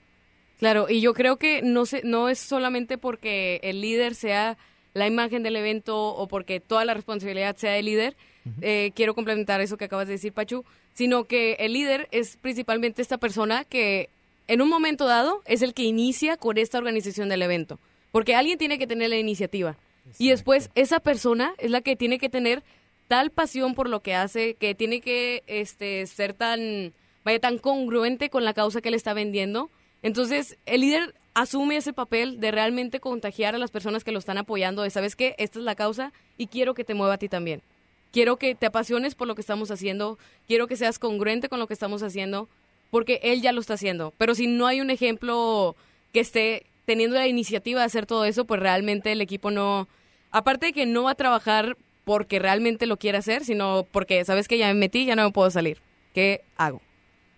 Claro, 0.62 0.86
y 0.88 1.00
yo 1.00 1.12
creo 1.12 1.38
que 1.38 1.60
no, 1.60 1.86
se, 1.86 2.02
no 2.04 2.28
es 2.28 2.38
solamente 2.38 2.96
porque 2.96 3.58
el 3.64 3.80
líder 3.80 4.14
sea 4.14 4.56
la 4.94 5.08
imagen 5.08 5.42
del 5.42 5.56
evento 5.56 6.14
o 6.14 6.28
porque 6.28 6.60
toda 6.60 6.84
la 6.84 6.94
responsabilidad 6.94 7.56
sea 7.56 7.72
del 7.72 7.86
líder, 7.86 8.16
eh, 8.60 8.92
quiero 8.94 9.16
complementar 9.16 9.60
eso 9.60 9.76
que 9.76 9.86
acabas 9.86 10.06
de 10.06 10.12
decir, 10.12 10.32
Pachu, 10.32 10.64
sino 10.94 11.24
que 11.24 11.54
el 11.54 11.72
líder 11.72 12.06
es 12.12 12.36
principalmente 12.36 13.02
esta 13.02 13.18
persona 13.18 13.64
que 13.64 14.08
en 14.46 14.62
un 14.62 14.68
momento 14.68 15.04
dado 15.06 15.42
es 15.46 15.62
el 15.62 15.74
que 15.74 15.82
inicia 15.82 16.36
con 16.36 16.56
esta 16.56 16.78
organización 16.78 17.28
del 17.28 17.42
evento, 17.42 17.80
porque 18.12 18.36
alguien 18.36 18.56
tiene 18.56 18.78
que 18.78 18.86
tener 18.86 19.10
la 19.10 19.18
iniciativa 19.18 19.76
y 20.16 20.28
después 20.28 20.70
esa 20.76 21.00
persona 21.00 21.54
es 21.58 21.72
la 21.72 21.80
que 21.80 21.96
tiene 21.96 22.20
que 22.20 22.28
tener 22.28 22.62
tal 23.08 23.32
pasión 23.32 23.74
por 23.74 23.88
lo 23.88 23.98
que 23.98 24.14
hace, 24.14 24.54
que 24.54 24.76
tiene 24.76 25.00
que 25.00 25.42
este, 25.48 26.06
ser 26.06 26.34
tan, 26.34 26.92
vaya, 27.24 27.40
tan 27.40 27.58
congruente 27.58 28.30
con 28.30 28.44
la 28.44 28.54
causa 28.54 28.80
que 28.80 28.92
le 28.92 28.96
está 28.96 29.12
vendiendo. 29.12 29.68
Entonces, 30.02 30.58
el 30.66 30.82
líder 30.82 31.14
asume 31.34 31.76
ese 31.76 31.92
papel 31.92 32.40
de 32.40 32.50
realmente 32.50 33.00
contagiar 33.00 33.54
a 33.54 33.58
las 33.58 33.70
personas 33.70 34.04
que 34.04 34.12
lo 34.12 34.18
están 34.18 34.38
apoyando, 34.38 34.82
de, 34.82 34.90
¿sabes 34.90 35.16
qué? 35.16 35.34
Esta 35.38 35.58
es 35.58 35.64
la 35.64 35.74
causa 35.74 36.12
y 36.36 36.48
quiero 36.48 36.74
que 36.74 36.84
te 36.84 36.94
mueva 36.94 37.14
a 37.14 37.18
ti 37.18 37.28
también. 37.28 37.62
Quiero 38.10 38.36
que 38.36 38.54
te 38.54 38.66
apasiones 38.66 39.14
por 39.14 39.26
lo 39.26 39.34
que 39.34 39.40
estamos 39.40 39.70
haciendo, 39.70 40.18
quiero 40.46 40.66
que 40.66 40.76
seas 40.76 40.98
congruente 40.98 41.48
con 41.48 41.58
lo 41.58 41.66
que 41.66 41.74
estamos 41.74 42.02
haciendo, 42.02 42.48
porque 42.90 43.20
él 43.22 43.40
ya 43.40 43.52
lo 43.52 43.60
está 43.60 43.74
haciendo. 43.74 44.12
Pero 44.18 44.34
si 44.34 44.46
no 44.46 44.66
hay 44.66 44.82
un 44.82 44.90
ejemplo 44.90 45.76
que 46.12 46.20
esté 46.20 46.66
teniendo 46.84 47.16
la 47.16 47.26
iniciativa 47.26 47.80
de 47.80 47.86
hacer 47.86 48.04
todo 48.04 48.26
eso, 48.26 48.44
pues 48.44 48.60
realmente 48.60 49.12
el 49.12 49.22
equipo 49.22 49.50
no, 49.50 49.88
aparte 50.30 50.66
de 50.66 50.72
que 50.74 50.84
no 50.84 51.04
va 51.04 51.12
a 51.12 51.14
trabajar 51.14 51.78
porque 52.04 52.38
realmente 52.38 52.84
lo 52.86 52.98
quiere 52.98 53.16
hacer, 53.16 53.44
sino 53.44 53.86
porque 53.90 54.24
sabes 54.26 54.48
que 54.48 54.58
ya 54.58 54.66
me 54.66 54.74
metí, 54.74 55.06
ya 55.06 55.16
no 55.16 55.24
me 55.24 55.30
puedo 55.30 55.50
salir. 55.50 55.78
¿Qué 56.12 56.42
hago? 56.56 56.82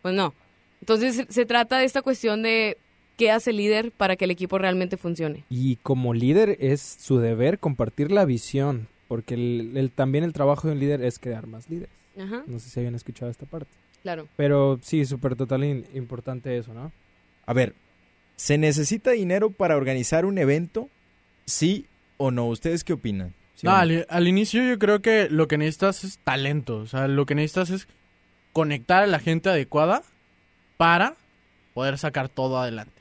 Pues 0.03 0.15
no. 0.15 0.35
Entonces 0.85 1.27
se- 1.31 1.47
trata 1.47 1.79
de 1.79 1.87
esta 1.87 2.03
cuestión 2.03 2.43
de 2.43 2.77
qué 3.17 3.31
hace 3.31 3.51
el 3.51 3.57
líder 3.57 3.91
para 3.91 4.17
que 4.17 4.27
el 4.27 4.31
equipo 4.31 4.59
realmente 4.59 4.97
funcione. 4.99 5.45
Y 5.49 5.77
como 5.77 6.13
líder 6.13 6.57
es 6.61 6.81
su 7.01 7.19
deber 7.19 7.59
compartir 7.59 8.13
la 8.13 8.25
visión. 8.27 8.87
Porque 9.09 9.35
el, 9.35 9.73
el- 9.77 9.91
también 9.91 10.25
el 10.25 10.33
trabajo 10.35 10.67
de 10.69 10.75
un 10.75 10.81
líder 10.81 11.03
es 11.03 11.19
crear 11.19 11.47
más 11.47 11.69
líderes. 11.71 11.91
Ajá, 12.19 12.43
No 12.47 12.59
sé 12.59 12.69
si 12.71 12.81
habían 12.81 12.95
escuchado 12.95 13.31
esta 13.31 13.47
parte. 13.47 13.71
claro. 14.03 14.29
Pero 14.37 14.79
sí, 14.83 15.05
súper 15.07 15.37
total 15.37 15.65
importante 15.95 16.57
eso, 16.59 16.75
¿no? 16.75 16.93
A 17.47 17.53
ver, 17.55 17.75
¿se 18.37 18.59
necesita 18.59 19.13
dinero 19.13 19.51
para 19.51 19.77
organizar 19.77 20.25
un 20.27 20.37
evento? 20.39 20.89
¿Sí 21.47 21.87
o 22.19 22.31
no? 22.31 22.47
¿Ustedes 22.49 22.85
qué 22.85 22.93
opinan? 22.93 23.33
¿Sí 23.55 23.67
o 23.67 23.71
No, 23.71 23.77
no? 23.77 23.83
al, 23.83 24.07
al 24.11 24.29
inicio 24.29 24.63
yo 24.65 24.79
creo 24.79 25.01
que 25.03 25.29
lo 25.31 25.49
que 25.49 25.57
necesitas 25.59 26.05
es 26.05 26.19
talento. 26.19 26.77
O 26.77 26.87
sea, 26.87 27.09
lo 27.09 27.25
que 27.27 27.35
necesitas 27.35 27.71
es 27.71 27.89
conectar 28.53 29.03
a 29.03 29.07
la 29.07 29.19
gente 29.19 29.49
adecuada 29.51 30.03
para 30.77 31.15
poder 31.75 31.99
sacar 31.99 32.29
todo 32.29 32.59
adelante. 32.59 32.93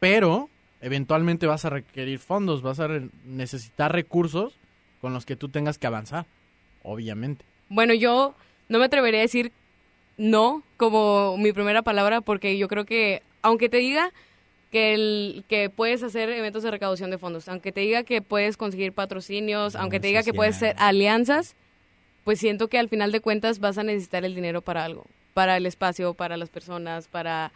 Pero 0.00 0.48
eventualmente 0.80 1.46
vas 1.46 1.64
a 1.64 1.70
requerir 1.70 2.18
fondos, 2.18 2.62
vas 2.62 2.80
a 2.80 2.86
re- 2.88 3.08
necesitar 3.24 3.92
recursos 3.92 4.54
con 5.00 5.12
los 5.14 5.24
que 5.26 5.36
tú 5.36 5.48
tengas 5.48 5.78
que 5.78 5.86
avanzar, 5.86 6.26
obviamente. 6.82 7.44
Bueno, 7.68 7.94
yo 7.94 8.34
no 8.68 8.78
me 8.78 8.84
atrevería 8.86 9.20
a 9.20 9.22
decir 9.22 9.52
no 10.16 10.62
como 10.76 11.36
mi 11.38 11.52
primera 11.52 11.82
palabra 11.82 12.20
porque 12.20 12.56
yo 12.58 12.68
creo 12.68 12.84
que, 12.84 13.22
aunque 13.42 13.68
te 13.68 13.78
diga 13.78 14.12
que, 14.70 14.94
el, 14.94 15.44
que 15.48 15.70
puedes 15.70 16.02
hacer 16.02 16.28
eventos 16.30 16.62
de 16.62 16.70
recaudación 16.70 17.10
de 17.10 17.18
fondos, 17.18 17.48
aunque 17.48 17.72
te 17.72 17.80
diga 17.80 18.02
que 18.04 18.22
puedes 18.22 18.56
conseguir 18.56 18.92
patrocinios, 18.92 19.76
aunque 19.76 20.00
te 20.00 20.08
diga 20.08 20.22
que 20.22 20.34
puedes 20.34 20.56
hacer 20.56 20.76
alianzas, 20.78 21.54
pues 22.24 22.38
siento 22.40 22.68
que 22.68 22.78
al 22.78 22.88
final 22.88 23.12
de 23.12 23.20
cuentas 23.20 23.58
vas 23.60 23.78
a 23.78 23.82
necesitar 23.84 24.24
el 24.24 24.34
dinero 24.34 24.62
para 24.62 24.84
algo, 24.84 25.04
para 25.34 25.56
el 25.56 25.66
espacio, 25.66 26.14
para 26.14 26.36
las 26.36 26.48
personas, 26.48 27.08
para 27.08 27.52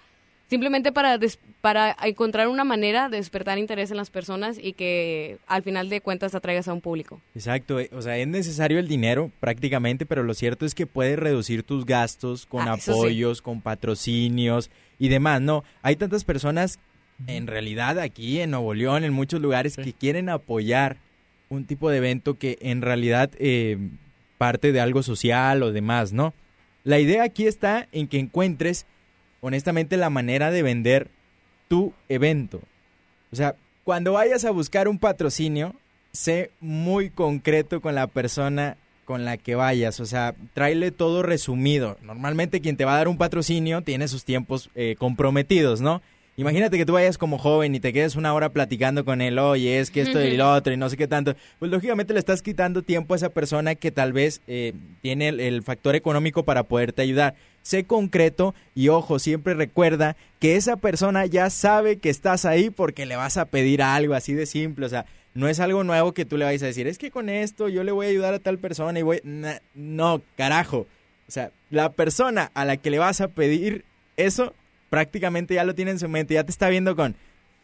simplemente 0.51 0.93
para, 0.93 1.19
para 1.61 1.95
encontrar 2.05 2.49
una 2.49 2.65
manera 2.65 3.11
de 3.11 3.19
despertar 3.19 3.59
interés 3.59 3.91
en 3.91 3.99
las 3.99 4.09
personas 4.09 4.57
y 4.59 4.73
que 4.73 5.37
al 5.47 5.63
final 5.63 5.91
de 5.91 6.01
cuentas 6.01 6.35
atraigas 6.35 6.69
a 6.69 6.73
un 6.73 6.81
público. 6.81 7.21
Exacto, 7.35 7.79
eh, 7.81 7.91
o 7.93 8.01
sea, 8.01 8.17
es 8.17 8.27
necesario 8.27 8.79
el 8.79 8.89
dinero 8.89 9.31
prácticamente, 9.41 10.07
pero 10.07 10.23
lo 10.23 10.33
cierto 10.33 10.65
es 10.65 10.75
que 10.75 10.87
puedes 10.87 11.19
reducir 11.19 11.63
tus 11.65 11.85
gastos 11.85 12.47
con 12.47 12.67
Ah, 12.67 12.73
apoyos, 12.75 13.43
con 13.43 13.61
patrocinios 13.61 14.71
y 14.99 15.09
demás, 15.09 15.41
¿no? 15.43 15.65
Hay 15.83 15.97
tantas 15.97 16.25
personas 16.25 16.79
en 17.27 17.47
realidad 17.47 17.99
aquí 17.99 18.41
en 18.41 18.53
Nuevo 18.53 18.73
León, 18.75 19.05
en 19.05 19.13
muchos 19.13 19.41
lugares, 19.43 19.75
Sí. 19.75 19.83
que 19.83 19.93
quieren 19.93 20.29
apoyar 20.29 20.97
un 21.51 21.65
tipo 21.67 21.91
de 21.91 21.99
evento 21.99 22.39
que 22.39 22.57
en 22.63 22.81
realidad 22.83 23.31
eh, 23.39 23.77
parte 24.39 24.73
de 24.73 24.81
algo 24.81 25.03
social 25.03 25.63
o 25.63 25.73
demás, 25.73 26.13
¿no? 26.13 26.33
La 26.85 26.99
idea 26.99 27.23
aquí 27.25 27.47
está 27.47 27.89
en 27.93 28.09
que 28.09 28.19
encuentres 28.19 28.87
honestamente 29.41 29.97
la 29.97 30.11
manera 30.11 30.51
de 30.51 30.63
vender 30.63 31.09
tu 31.69 31.93
evento. 32.09 32.61
O 33.33 33.37
sea, 33.37 33.55
cuando 33.85 34.13
vayas 34.13 34.45
a 34.45 34.51
buscar 34.51 34.89
un 34.89 34.99
patrocinio, 34.99 35.75
sé 36.13 36.51
muy 36.61 37.11
concreto 37.11 37.81
con 37.81 37.95
la 37.95 38.07
persona 38.07 38.77
con 39.05 39.25
la 39.25 39.39
que 39.39 39.55
vayas. 39.55 40.01
O 40.01 40.07
sea, 40.07 40.35
tráele 40.53 40.91
todo 40.91 41.23
resumido. 41.23 41.97
Normalmente 42.03 42.61
quien 42.61 42.77
te 42.77 42.85
va 42.85 42.95
a 42.95 42.99
dar 42.99 43.09
un 43.09 43.17
patrocinio 43.17 43.83
tiene 43.83 44.09
sus 44.09 44.25
tiempos 44.25 44.71
eh, 44.75 44.97
comprometidos, 44.99 45.81
¿no? 45.81 46.03
Imagínate 46.38 46.78
que 46.78 46.87
tú 46.87 46.92
vayas 46.92 47.18
como 47.18 47.37
joven 47.37 47.75
y 47.75 47.80
te 47.80 47.92
quedes 47.92 48.14
una 48.14 48.33
hora 48.33 48.50
platicando 48.50 49.04
con 49.04 49.21
él, 49.21 49.40
oye, 49.40 49.80
es 49.80 49.90
que 49.90 50.02
esto 50.02 50.23
y 50.23 50.37
lo 50.37 50.52
otro 50.52 50.73
y 50.73 50.76
no 50.76 50.88
sé 50.88 50.97
qué 50.97 51.09
tanto. 51.09 51.35
Pues 51.59 51.68
lógicamente 51.68 52.12
le 52.12 52.21
estás 52.21 52.42
quitando 52.42 52.83
tiempo 52.83 53.12
a 53.12 53.16
esa 53.16 53.30
persona 53.30 53.75
que 53.75 53.90
tal 53.90 54.12
vez 54.12 54.40
eh, 54.47 54.73
tiene 55.02 55.30
el, 55.30 55.40
el 55.40 55.64
factor 55.64 55.97
económico 55.97 56.45
para 56.45 56.62
poderte 56.62 57.02
ayudar. 57.02 57.35
Sé 57.62 57.83
concreto 57.83 58.54
y 58.76 58.88
ojo, 58.88 59.18
siempre 59.18 59.54
recuerda 59.54 60.16
que 60.38 60.54
esa 60.54 60.76
persona 60.76 61.26
ya 61.26 61.50
sabe 61.50 61.97
que 61.97 62.09
estás 62.09 62.45
ahí 62.45 62.71
porque 62.71 63.04
le 63.04 63.16
vas 63.16 63.37
a 63.37 63.47
pedir 63.47 63.83
algo 63.83 64.14
así 64.14 64.33
de 64.33 64.47
simple. 64.47 64.87
O 64.87 64.88
sea, 64.88 65.07
no 65.35 65.49
es 65.49 65.59
algo 65.59 65.83
nuevo 65.83 66.14
que 66.14 66.25
tú 66.25 66.37
le 66.37 66.45
vayas 66.45 66.62
a 66.62 66.66
decir, 66.66 66.87
es 66.87 66.99
que 66.99 67.11
con 67.11 67.30
esto 67.30 67.68
yo 67.68 67.83
le 67.83 67.90
voy 67.90 68.07
a 68.07 68.11
ayudar 68.11 68.35
a 68.35 68.38
tal 68.38 68.59
persona 68.59 68.97
y 68.97 69.02
voy... 69.02 69.21
No, 69.75 70.23
carajo. 70.37 70.87
O 71.26 71.33
sea, 71.33 71.50
la 71.71 71.90
persona 71.90 72.52
a 72.54 72.64
la 72.64 72.76
que 72.76 72.90
le 72.90 73.00
vas 73.00 73.21
a 73.21 73.26
pedir 73.26 73.85
eso 74.16 74.54
prácticamente 74.90 75.54
ya 75.54 75.64
lo 75.64 75.75
tiene 75.75 75.90
en 75.92 75.99
su 75.99 76.09
mente, 76.09 76.35
ya 76.35 76.45
te 76.45 76.50
está 76.50 76.68
viendo 76.68 76.97
con 76.97 77.14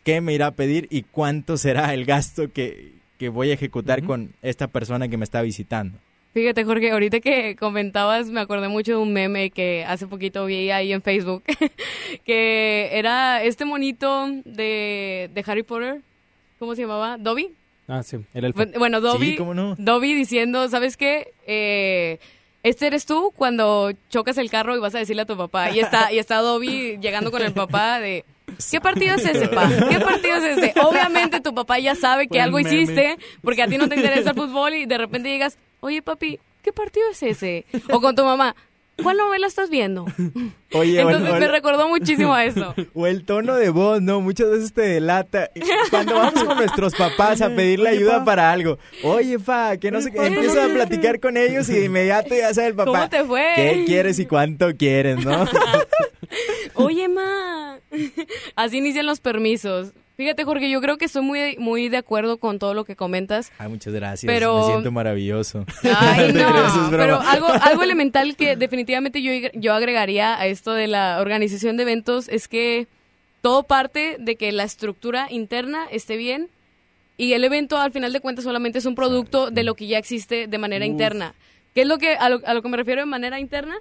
qué 0.04 0.20
me 0.20 0.34
irá 0.34 0.48
a 0.48 0.50
pedir 0.52 0.86
y 0.90 1.02
cuánto 1.02 1.56
será 1.56 1.94
el 1.94 2.04
gasto 2.04 2.52
que, 2.52 2.92
que 3.18 3.28
voy 3.28 3.50
a 3.50 3.54
ejecutar 3.54 4.02
con 4.04 4.32
esta 4.42 4.66
persona 4.68 5.08
que 5.08 5.16
me 5.16 5.24
está 5.24 5.40
visitando. 5.42 5.98
Fíjate, 6.34 6.64
Jorge, 6.64 6.90
ahorita 6.90 7.20
que 7.20 7.54
comentabas, 7.54 8.28
me 8.28 8.40
acordé 8.40 8.68
mucho 8.68 8.90
de 8.92 8.98
un 8.98 9.12
meme 9.12 9.50
que 9.50 9.84
hace 9.86 10.06
poquito 10.08 10.44
vi 10.46 10.68
ahí 10.70 10.92
en 10.92 11.00
Facebook, 11.00 11.44
que 12.24 12.88
era 12.92 13.42
este 13.42 13.64
monito 13.64 14.26
de, 14.44 15.30
de 15.32 15.44
Harry 15.46 15.62
Potter, 15.62 16.00
¿cómo 16.58 16.74
se 16.74 16.82
llamaba? 16.82 17.18
¿Dobby? 17.18 17.50
Ah, 17.86 18.02
sí, 18.02 18.16
el 18.34 18.46
elfo. 18.46 18.60
Bu- 18.60 18.78
Bueno, 18.78 19.00
Dobby, 19.00 19.30
Sí, 19.32 19.36
cómo 19.36 19.54
no. 19.54 19.74
Dobby 19.78 20.14
diciendo, 20.14 20.68
¿sabes 20.68 20.96
qué? 20.96 21.28
Eh, 21.46 22.18
este 22.64 22.86
eres 22.86 23.04
tú 23.04 23.30
cuando 23.36 23.92
chocas 24.08 24.38
el 24.38 24.50
carro 24.50 24.74
y 24.74 24.80
vas 24.80 24.94
a 24.94 24.98
decirle 24.98 25.22
a 25.22 25.26
tu 25.26 25.36
papá. 25.36 25.70
Y 25.70 25.80
está, 25.80 26.10
y 26.10 26.18
está 26.18 26.38
Dobby 26.38 26.98
llegando 26.98 27.30
con 27.30 27.42
el 27.42 27.52
papá 27.52 28.00
de... 28.00 28.24
¿Qué 28.70 28.80
partido 28.80 29.16
es 29.16 29.24
ese, 29.24 29.48
pa? 29.48 29.68
¿Qué 29.68 30.00
partido 30.00 30.36
es 30.36 30.58
ese? 30.58 30.80
Obviamente 30.80 31.40
tu 31.40 31.54
papá 31.54 31.78
ya 31.78 31.94
sabe 31.94 32.26
que 32.26 32.40
algo 32.40 32.58
hiciste 32.58 33.18
porque 33.42 33.62
a 33.62 33.68
ti 33.68 33.76
no 33.76 33.88
te 33.88 33.96
interesa 33.96 34.30
el 34.30 34.36
fútbol 34.36 34.74
y 34.74 34.86
de 34.86 34.96
repente 34.96 35.28
llegas, 35.28 35.58
oye 35.80 36.00
papi, 36.00 36.40
¿qué 36.62 36.72
partido 36.72 37.10
es 37.10 37.22
ese? 37.22 37.66
O 37.90 38.00
con 38.00 38.16
tu 38.16 38.24
mamá, 38.24 38.56
¿cuál 39.02 39.16
novela 39.16 39.46
estás 39.46 39.70
viendo? 39.70 40.04
Oye, 40.72 41.00
Entonces 41.00 41.38
me 41.38 41.48
recordó 41.48 41.88
muchísimo 41.88 42.34
a 42.34 42.44
eso. 42.44 42.74
O 42.94 43.06
el 43.06 43.24
tono 43.24 43.54
de 43.54 43.70
voz, 43.70 44.00
¿no? 44.02 44.20
Muchas 44.20 44.50
veces 44.50 44.72
te 44.72 44.82
delata. 44.82 45.50
Cuando 45.90 46.14
vamos 46.14 46.44
con 46.44 46.56
nuestros 46.56 46.94
papás 46.94 47.40
a 47.42 47.50
pedirle 47.50 47.90
Oye, 47.90 47.98
ayuda 47.98 48.18
pa. 48.18 48.24
para 48.24 48.52
algo. 48.52 48.78
Oye, 49.02 49.38
pa, 49.38 49.76
que 49.76 49.90
no 49.90 50.00
sé 50.00 50.12
qué. 50.12 50.26
Empiezas 50.26 50.70
a 50.70 50.72
platicar 50.72 51.20
con 51.20 51.36
ellos 51.36 51.68
y 51.68 51.72
de 51.74 51.84
inmediato 51.86 52.34
ya 52.34 52.52
sabe 52.54 52.68
el 52.68 52.74
papá. 52.74 52.90
¿Cómo 52.90 53.08
te 53.08 53.24
fue? 53.24 53.52
¿Qué 53.56 53.84
quieres 53.86 54.18
y 54.18 54.26
cuánto 54.26 54.74
quieres, 54.76 55.24
no? 55.24 55.46
Oye, 56.74 57.08
ma. 57.08 57.78
Así 58.56 58.78
inician 58.78 59.06
los 59.06 59.20
permisos. 59.20 59.92
Fíjate, 60.16 60.44
Jorge, 60.44 60.70
yo 60.70 60.80
creo 60.80 60.96
que 60.96 61.06
estoy 61.06 61.22
muy, 61.22 61.56
muy 61.58 61.88
de 61.88 61.96
acuerdo 61.96 62.38
con 62.38 62.60
todo 62.60 62.72
lo 62.72 62.84
que 62.84 62.94
comentas. 62.94 63.50
Ay, 63.58 63.68
muchas 63.68 63.92
gracias. 63.92 64.32
Pero- 64.32 64.58
Me 64.60 64.64
siento 64.72 64.92
maravilloso. 64.92 65.64
Ay, 65.98 66.32
no. 66.34 66.88
Pero 66.90 67.20
algo, 67.20 67.48
algo 67.48 67.82
elemental 67.82 68.36
que 68.36 68.54
definitivamente 68.54 69.22
yo, 69.22 69.32
yo 69.54 69.74
agregaría 69.74 70.38
a 70.38 70.46
esto 70.46 70.72
de 70.72 70.86
la 70.86 71.18
organización 71.20 71.76
de 71.76 71.82
eventos 71.82 72.28
es 72.28 72.46
que 72.46 72.86
todo 73.40 73.64
parte 73.64 74.16
de 74.20 74.36
que 74.36 74.52
la 74.52 74.62
estructura 74.62 75.26
interna 75.30 75.86
esté 75.90 76.16
bien 76.16 76.48
y 77.16 77.32
el 77.32 77.42
evento 77.44 77.76
al 77.78 77.90
final 77.92 78.12
de 78.12 78.20
cuentas 78.20 78.44
solamente 78.44 78.78
es 78.78 78.86
un 78.86 78.94
producto 78.94 79.50
de 79.50 79.64
lo 79.64 79.74
que 79.74 79.86
ya 79.88 79.98
existe 79.98 80.46
de 80.46 80.58
manera 80.58 80.84
Uf. 80.84 80.92
interna. 80.92 81.34
¿Qué 81.74 81.82
es 81.82 81.88
lo 81.88 81.98
que 81.98 82.14
a, 82.14 82.28
lo, 82.28 82.40
a 82.46 82.54
lo 82.54 82.62
que 82.62 82.68
me 82.68 82.76
refiero 82.76 83.00
de 83.02 83.06
manera 83.06 83.40
interna? 83.40 83.74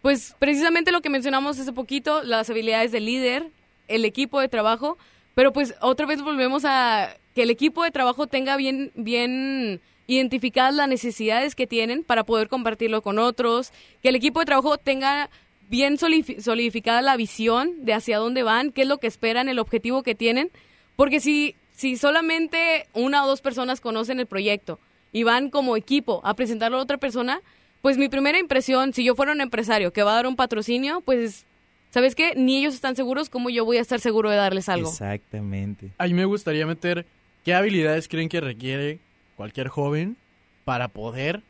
Pues 0.00 0.34
precisamente 0.38 0.92
lo 0.92 1.02
que 1.02 1.10
mencionamos 1.10 1.58
hace 1.58 1.72
poquito, 1.72 2.22
las 2.22 2.48
habilidades 2.48 2.90
del 2.90 3.04
líder, 3.04 3.48
el 3.88 4.04
equipo 4.06 4.40
de 4.40 4.48
trabajo, 4.48 4.98
pero 5.34 5.52
pues 5.52 5.74
otra 5.80 6.06
vez 6.06 6.22
volvemos 6.22 6.64
a 6.64 7.16
que 7.34 7.42
el 7.42 7.50
equipo 7.50 7.82
de 7.82 7.90
trabajo 7.90 8.26
tenga 8.26 8.56
bien, 8.56 8.92
bien 8.94 9.80
identificadas 10.06 10.74
las 10.74 10.88
necesidades 10.88 11.54
que 11.54 11.66
tienen 11.66 12.04
para 12.04 12.24
poder 12.24 12.48
compartirlo 12.48 13.02
con 13.02 13.18
otros, 13.18 13.72
que 14.02 14.10
el 14.10 14.16
equipo 14.16 14.40
de 14.40 14.46
trabajo 14.46 14.78
tenga 14.78 15.30
bien 15.68 15.96
solidificada 15.98 17.02
la 17.02 17.16
visión 17.16 17.84
de 17.84 17.94
hacia 17.94 18.18
dónde 18.18 18.42
van, 18.42 18.70
qué 18.70 18.82
es 18.82 18.88
lo 18.88 18.98
que 18.98 19.06
esperan, 19.06 19.48
el 19.48 19.58
objetivo 19.58 20.02
que 20.02 20.14
tienen, 20.14 20.50
porque 20.94 21.20
si, 21.20 21.56
si 21.74 21.96
solamente 21.96 22.86
una 22.92 23.24
o 23.24 23.28
dos 23.28 23.40
personas 23.40 23.80
conocen 23.80 24.20
el 24.20 24.26
proyecto 24.26 24.78
y 25.12 25.22
van 25.22 25.50
como 25.50 25.76
equipo 25.76 26.20
a 26.24 26.34
presentarlo 26.34 26.78
a 26.78 26.82
otra 26.82 26.98
persona, 26.98 27.40
pues 27.82 27.98
mi 27.98 28.08
primera 28.08 28.38
impresión, 28.38 28.92
si 28.92 29.04
yo 29.04 29.14
fuera 29.14 29.32
un 29.32 29.40
empresario 29.40 29.92
que 29.92 30.02
va 30.02 30.12
a 30.12 30.16
dar 30.16 30.26
un 30.26 30.36
patrocinio, 30.36 31.00
pues, 31.00 31.44
¿sabes 31.94 32.14
qué? 32.16 32.34
Ni 32.36 32.58
ellos 32.58 32.74
están 32.74 32.96
seguros 32.96 33.30
como 33.30 33.48
yo 33.50 33.64
voy 33.64 33.76
a 33.78 33.80
estar 33.80 34.00
seguro 34.00 34.28
de 34.30 34.36
darles 34.36 34.68
algo. 34.68 34.90
Exactamente. 34.90 35.90
Ahí 35.98 36.12
me 36.12 36.24
gustaría 36.24 36.66
meter 36.66 37.06
qué 37.44 37.54
habilidades 37.54 38.08
creen 38.08 38.28
que 38.28 38.40
requiere 38.40 38.98
cualquier 39.36 39.68
joven 39.68 40.16
para 40.64 40.88
poder 40.88 41.42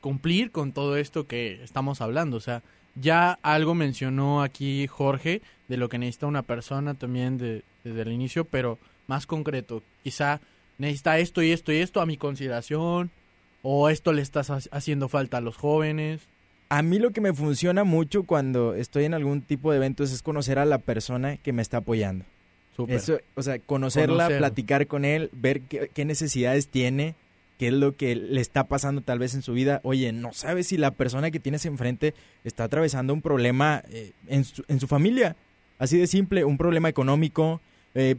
cumplir 0.00 0.50
con 0.50 0.72
todo 0.72 0.96
esto 0.96 1.26
que 1.26 1.62
estamos 1.64 2.00
hablando. 2.00 2.36
O 2.36 2.40
sea, 2.40 2.62
ya 2.94 3.38
algo 3.42 3.74
mencionó 3.74 4.42
aquí 4.42 4.86
Jorge 4.86 5.40
de 5.68 5.76
lo 5.76 5.88
que 5.88 5.98
necesita 5.98 6.26
una 6.26 6.42
persona 6.42 6.94
también 6.94 7.38
de- 7.38 7.62
desde 7.84 8.02
el 8.02 8.12
inicio, 8.12 8.44
pero 8.44 8.78
más 9.06 9.26
concreto. 9.26 9.82
Quizá 10.04 10.40
necesita 10.78 11.18
esto 11.18 11.42
y 11.42 11.50
esto 11.52 11.72
y 11.72 11.76
esto 11.78 12.00
a 12.00 12.06
mi 12.06 12.16
consideración, 12.16 13.10
o 13.62 13.88
esto 13.88 14.12
le 14.12 14.22
está 14.22 14.40
ha- 14.40 14.60
haciendo 14.76 15.08
falta 15.08 15.38
a 15.38 15.40
los 15.40 15.56
jóvenes. 15.56 16.20
A 16.68 16.82
mí 16.82 16.98
lo 16.98 17.12
que 17.12 17.20
me 17.20 17.32
funciona 17.32 17.84
mucho 17.84 18.24
cuando 18.24 18.74
estoy 18.74 19.04
en 19.04 19.14
algún 19.14 19.40
tipo 19.42 19.70
de 19.70 19.78
eventos 19.78 20.12
es 20.12 20.22
conocer 20.22 20.58
a 20.58 20.64
la 20.66 20.78
persona 20.78 21.36
que 21.38 21.52
me 21.52 21.62
está 21.62 21.78
apoyando. 21.78 22.24
Súper. 22.76 22.96
Eso, 22.96 23.18
o 23.34 23.42
sea, 23.42 23.58
conocerla, 23.58 24.24
Conocer. 24.24 24.38
platicar 24.38 24.86
con 24.86 25.04
él, 25.04 25.30
ver 25.32 25.62
qué, 25.62 25.90
qué 25.92 26.04
necesidades 26.04 26.68
tiene, 26.68 27.14
qué 27.58 27.68
es 27.68 27.72
lo 27.72 27.96
que 27.96 28.14
le 28.14 28.40
está 28.40 28.64
pasando 28.64 29.00
tal 29.00 29.18
vez 29.18 29.34
en 29.34 29.42
su 29.42 29.52
vida. 29.52 29.80
Oye, 29.82 30.12
no 30.12 30.32
sabes 30.32 30.68
si 30.68 30.76
la 30.76 30.92
persona 30.92 31.30
que 31.30 31.40
tienes 31.40 31.64
enfrente 31.66 32.14
está 32.44 32.64
atravesando 32.64 33.12
un 33.14 33.22
problema 33.22 33.82
eh, 33.90 34.12
en, 34.28 34.44
su, 34.44 34.62
en 34.68 34.78
su 34.78 34.86
familia. 34.86 35.36
Así 35.78 35.98
de 35.98 36.06
simple, 36.06 36.44
un 36.44 36.58
problema 36.58 36.88
económico, 36.88 37.60
eh, 37.94 38.16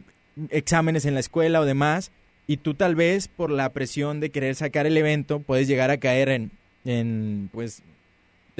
exámenes 0.50 1.04
en 1.04 1.14
la 1.14 1.20
escuela 1.20 1.60
o 1.60 1.64
demás. 1.64 2.10
Y 2.46 2.56
tú 2.58 2.74
tal 2.74 2.96
vez 2.96 3.28
por 3.28 3.50
la 3.50 3.72
presión 3.72 4.20
de 4.20 4.30
querer 4.30 4.56
sacar 4.56 4.86
el 4.86 4.96
evento 4.96 5.38
puedes 5.40 5.68
llegar 5.68 5.90
a 5.90 5.98
caer 5.98 6.28
en, 6.28 6.50
en 6.84 7.48
pues, 7.52 7.82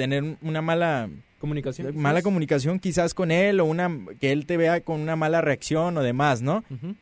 tener 0.01 0.37
una 0.41 0.61
mala 0.61 1.09
Comunicación. 1.39 1.95
mala 1.95 2.15
quizás. 2.19 2.23
comunicación 2.23 2.79
quizás 2.79 3.13
con 3.13 3.29
él 3.31 3.59
o 3.59 3.65
una 3.65 3.89
que 4.19 4.31
él 4.31 4.45
te 4.45 4.57
vea 4.57 4.81
con 4.81 4.99
una 4.99 5.15
mala 5.15 5.41
reacción 5.41 5.95
o 5.97 6.01
demás, 6.03 6.41
¿no? 6.41 6.63
Ujú. 6.69 6.95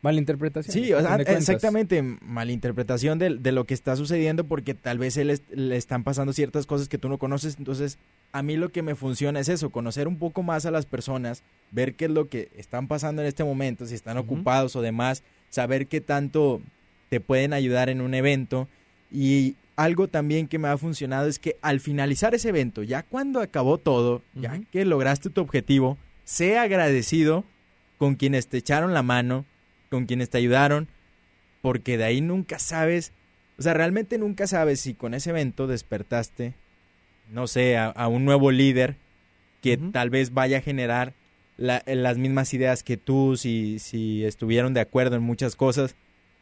Malinterpretación. 0.00 0.72
Sí, 0.72 0.92
o 0.92 1.00
sea, 1.00 1.16
exactamente, 1.16 2.00
malinterpretación 2.02 3.18
de, 3.18 3.36
de 3.36 3.50
lo 3.50 3.64
que 3.64 3.74
está 3.74 3.96
sucediendo 3.96 4.44
porque 4.44 4.74
tal 4.74 4.96
vez 4.98 5.16
él 5.16 5.30
es- 5.30 5.42
le 5.50 5.76
están 5.76 6.04
pasando 6.04 6.32
ciertas 6.32 6.66
cosas 6.66 6.88
que 6.88 6.98
tú 6.98 7.08
no 7.08 7.18
conoces, 7.18 7.56
entonces 7.58 7.98
a 8.30 8.44
mí 8.44 8.56
lo 8.56 8.68
que 8.68 8.82
me 8.82 8.94
funciona 8.94 9.40
es 9.40 9.48
eso, 9.48 9.70
conocer 9.70 10.06
un 10.06 10.16
poco 10.16 10.44
más 10.44 10.66
a 10.66 10.70
las 10.70 10.86
personas, 10.86 11.42
ver 11.72 11.94
qué 11.94 12.04
es 12.04 12.12
lo 12.12 12.28
que 12.28 12.48
están 12.56 12.86
pasando 12.86 13.22
en 13.22 13.28
este 13.28 13.42
momento, 13.42 13.86
si 13.86 13.94
están 13.96 14.18
ocupados 14.18 14.76
o 14.76 14.82
demás, 14.82 15.24
saber 15.50 15.88
qué 15.88 16.00
tanto 16.00 16.60
te 17.08 17.18
pueden 17.20 17.52
ayudar 17.52 17.88
en 17.88 18.00
un 18.00 18.14
evento 18.14 18.68
y 19.10 19.56
algo 19.78 20.08
también 20.08 20.48
que 20.48 20.58
me 20.58 20.66
ha 20.68 20.76
funcionado 20.76 21.28
es 21.28 21.38
que 21.38 21.56
al 21.62 21.78
finalizar 21.80 22.34
ese 22.34 22.48
evento, 22.48 22.82
ya 22.82 23.04
cuando 23.04 23.40
acabó 23.40 23.78
todo, 23.78 24.22
ya 24.34 24.60
que 24.72 24.84
lograste 24.84 25.30
tu 25.30 25.40
objetivo, 25.40 25.96
sé 26.24 26.58
agradecido 26.58 27.44
con 27.96 28.16
quienes 28.16 28.48
te 28.48 28.58
echaron 28.58 28.92
la 28.92 29.02
mano, 29.04 29.44
con 29.88 30.06
quienes 30.06 30.30
te 30.30 30.38
ayudaron, 30.38 30.88
porque 31.62 31.96
de 31.96 32.04
ahí 32.04 32.20
nunca 32.20 32.58
sabes, 32.58 33.12
o 33.56 33.62
sea, 33.62 33.72
realmente 33.72 34.18
nunca 34.18 34.48
sabes 34.48 34.80
si 34.80 34.94
con 34.94 35.14
ese 35.14 35.30
evento 35.30 35.66
despertaste, 35.68 36.54
no 37.30 37.46
sé, 37.46 37.76
a, 37.76 37.86
a 37.86 38.08
un 38.08 38.24
nuevo 38.24 38.50
líder 38.50 38.96
que 39.62 39.76
tal 39.76 40.10
vez 40.10 40.34
vaya 40.34 40.58
a 40.58 40.62
generar 40.62 41.14
la- 41.56 41.82
las 41.86 42.18
mismas 42.18 42.52
ideas 42.52 42.82
que 42.82 42.96
tú, 42.96 43.36
si, 43.36 43.78
si 43.78 44.24
estuvieron 44.24 44.74
de 44.74 44.80
acuerdo 44.80 45.14
en 45.16 45.22
muchas 45.22 45.54
cosas. 45.56 45.94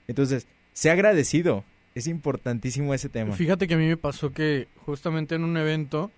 Entonces, 0.08 0.46
sé 0.72 0.90
agradecido. 0.90 1.64
Es 1.96 2.06
importantísimo 2.06 2.92
ese 2.92 3.08
tema. 3.08 3.32
Fíjate 3.32 3.66
que 3.66 3.72
a 3.72 3.78
mí 3.78 3.86
me 3.86 3.96
pasó 3.96 4.30
que 4.30 4.68
justamente 4.84 5.34
en 5.34 5.44
un 5.44 5.56
evento 5.56 6.10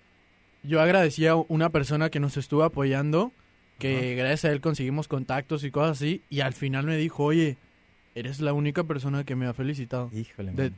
yo 0.61 0.81
agradecía 0.81 1.31
a 1.31 1.35
una 1.47 1.69
persona 1.69 2.09
que 2.09 2.19
nos 2.19 2.35
estuvo 2.35 2.63
apoyando, 2.63 3.31
que 3.77 4.13
gracias 4.15 4.43
a 4.43 4.51
él 4.51 4.59
conseguimos 4.59 5.07
contactos 5.07 5.63
y 5.63 5.71
cosas 5.71 5.91
así, 5.91 6.21
y 6.29 6.41
al 6.41 6.51
final 6.51 6.85
me 6.85 6.97
dijo, 6.97 7.23
oye, 7.23 7.55
eres 8.13 8.41
la 8.41 8.51
única 8.51 8.83
persona 8.83 9.23
que 9.23 9.37
me 9.37 9.47
ha 9.47 9.53
felicitado. 9.53 10.11
Híjole, 10.13 10.51
De-. 10.51 10.73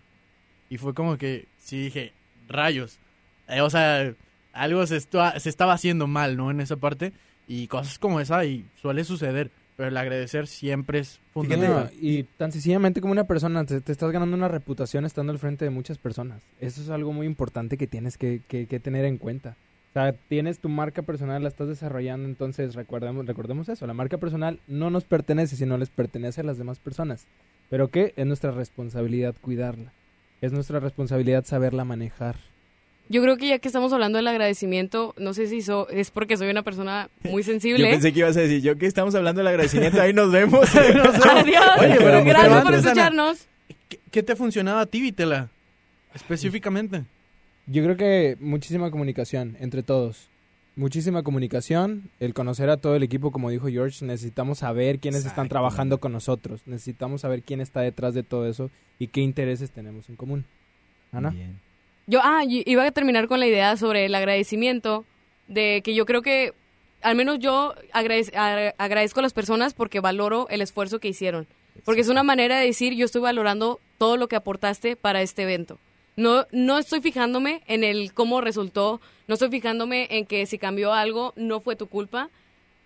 Y 0.69 0.77
fue 0.77 0.93
como 0.93 1.17
que, 1.17 1.47
sí, 1.57 1.85
dije, 1.85 2.13
rayos. 2.47 2.99
Eh, 3.47 3.61
o 3.61 3.71
sea, 3.71 4.13
algo 4.53 4.85
se, 4.85 4.99
se 4.99 5.49
estaba 5.49 5.73
haciendo 5.73 6.05
mal, 6.05 6.37
¿no? 6.37 6.51
En 6.51 6.61
esa 6.61 6.75
parte. 6.75 7.11
Y 7.47 7.65
cosas 7.65 7.97
como 7.97 8.19
esa, 8.19 8.45
y 8.45 8.67
suele 8.79 9.03
suceder. 9.03 9.49
Pero 9.81 9.89
el 9.89 9.97
agradecer 9.97 10.45
siempre 10.45 10.99
es 10.99 11.13
Fíjate, 11.13 11.31
fundamental. 11.33 11.89
y 11.99 12.21
tan 12.37 12.51
sencillamente 12.51 13.01
como 13.01 13.13
una 13.13 13.23
persona, 13.23 13.65
te, 13.65 13.81
te 13.81 13.91
estás 13.91 14.11
ganando 14.11 14.37
una 14.37 14.47
reputación 14.47 15.05
estando 15.05 15.31
al 15.33 15.39
frente 15.39 15.65
de 15.65 15.71
muchas 15.71 15.97
personas. 15.97 16.43
Eso 16.59 16.83
es 16.83 16.89
algo 16.91 17.13
muy 17.13 17.25
importante 17.25 17.77
que 17.77 17.87
tienes 17.87 18.15
que, 18.15 18.41
que- 18.47 18.67
que 18.67 18.79
tener 18.79 19.05
en 19.05 19.17
cuenta. 19.17 19.57
O 19.89 19.93
sea, 19.93 20.13
tienes 20.29 20.59
tu 20.59 20.69
marca 20.69 21.01
personal, 21.01 21.41
la 21.41 21.49
estás 21.49 21.67
desarrollando, 21.67 22.29
entonces 22.29 22.75
recordemos, 22.75 23.25
recordemos 23.25 23.69
eso, 23.69 23.87
la 23.87 23.95
marca 23.95 24.19
personal 24.19 24.59
no 24.67 24.91
nos 24.91 25.03
pertenece, 25.03 25.55
sino 25.55 25.79
les 25.79 25.89
pertenece 25.89 26.41
a 26.41 26.43
las 26.43 26.59
demás 26.59 26.77
personas. 26.77 27.25
Pero 27.71 27.87
que 27.87 28.13
es 28.15 28.25
nuestra 28.27 28.51
responsabilidad 28.51 29.33
cuidarla. 29.41 29.93
Es 30.41 30.51
nuestra 30.51 30.79
responsabilidad 30.79 31.43
saberla 31.45 31.85
manejar. 31.85 32.35
Yo 33.11 33.21
creo 33.21 33.35
que 33.37 33.47
ya 33.49 33.59
que 33.59 33.67
estamos 33.67 33.91
hablando 33.91 34.17
del 34.17 34.27
agradecimiento, 34.27 35.13
no 35.17 35.33
sé 35.33 35.47
si 35.47 35.61
so- 35.61 35.89
es 35.89 36.11
porque 36.11 36.37
soy 36.37 36.49
una 36.49 36.63
persona 36.63 37.09
muy 37.23 37.43
Yo 37.43 37.51
sensible. 37.51 37.89
pensé 37.89 38.13
que 38.13 38.19
ibas 38.19 38.37
a 38.37 38.41
decir, 38.41 38.61
yo 38.61 38.77
que 38.77 38.85
estamos 38.85 39.13
hablando 39.15 39.39
del 39.39 39.47
agradecimiento, 39.47 40.01
ahí 40.01 40.13
nos 40.13 40.31
vemos. 40.31 40.67
Adiós. 40.75 41.65
Oye, 41.79 41.95
pero 41.97 42.23
Gracias 42.23 42.63
por 42.63 42.73
escucharnos. 42.73 43.47
¿Qué, 43.89 43.99
qué 44.11 44.23
te 44.23 44.31
ha 44.31 44.35
funcionado 44.35 44.79
a 44.79 44.85
ti, 44.85 45.01
Vitela? 45.01 45.49
Específicamente. 46.13 47.03
Yo 47.67 47.83
creo 47.83 47.97
que 47.97 48.37
muchísima 48.39 48.91
comunicación 48.91 49.57
entre 49.59 49.83
todos. 49.83 50.27
Muchísima 50.77 51.21
comunicación, 51.21 52.09
el 52.21 52.33
conocer 52.33 52.69
a 52.69 52.77
todo 52.77 52.95
el 52.95 53.03
equipo, 53.03 53.31
como 53.31 53.49
dijo 53.49 53.67
George, 53.67 54.05
necesitamos 54.05 54.59
saber 54.59 54.99
quiénes 54.99 55.25
están 55.25 55.49
trabajando 55.49 55.99
con 55.99 56.13
nosotros, 56.13 56.61
necesitamos 56.65 57.21
saber 57.21 57.43
quién 57.43 57.59
está 57.59 57.81
detrás 57.81 58.13
de 58.13 58.23
todo 58.23 58.47
eso 58.47 58.71
y 58.97 59.07
qué 59.07 59.19
intereses 59.19 59.69
tenemos 59.71 60.07
en 60.07 60.15
común. 60.15 60.45
Ana. 61.11 61.31
Bien. 61.31 61.59
Yo, 62.11 62.19
ah, 62.21 62.43
iba 62.45 62.83
a 62.85 62.91
terminar 62.91 63.29
con 63.29 63.39
la 63.39 63.47
idea 63.47 63.77
sobre 63.77 64.03
el 64.05 64.13
agradecimiento, 64.13 65.05
de 65.47 65.81
que 65.81 65.95
yo 65.95 66.05
creo 66.05 66.21
que, 66.21 66.51
al 67.01 67.15
menos 67.15 67.39
yo 67.39 67.73
agradez- 67.93 68.33
agradezco 68.77 69.21
a 69.21 69.23
las 69.23 69.31
personas 69.31 69.73
porque 69.73 70.01
valoro 70.01 70.45
el 70.49 70.59
esfuerzo 70.59 70.99
que 70.99 71.07
hicieron. 71.07 71.47
Porque 71.85 72.01
es 72.01 72.09
una 72.09 72.23
manera 72.23 72.59
de 72.59 72.65
decir, 72.65 72.95
yo 72.95 73.05
estoy 73.05 73.21
valorando 73.21 73.79
todo 73.97 74.17
lo 74.17 74.27
que 74.27 74.35
aportaste 74.35 74.97
para 74.97 75.21
este 75.21 75.43
evento. 75.43 75.77
No, 76.17 76.45
no 76.51 76.77
estoy 76.79 76.99
fijándome 76.99 77.61
en 77.65 77.85
el 77.85 78.11
cómo 78.13 78.41
resultó, 78.41 78.99
no 79.29 79.35
estoy 79.35 79.47
fijándome 79.49 80.07
en 80.11 80.25
que 80.25 80.45
si 80.47 80.57
cambió 80.57 80.91
algo 80.93 81.31
no 81.37 81.61
fue 81.61 81.77
tu 81.77 81.87
culpa. 81.87 82.29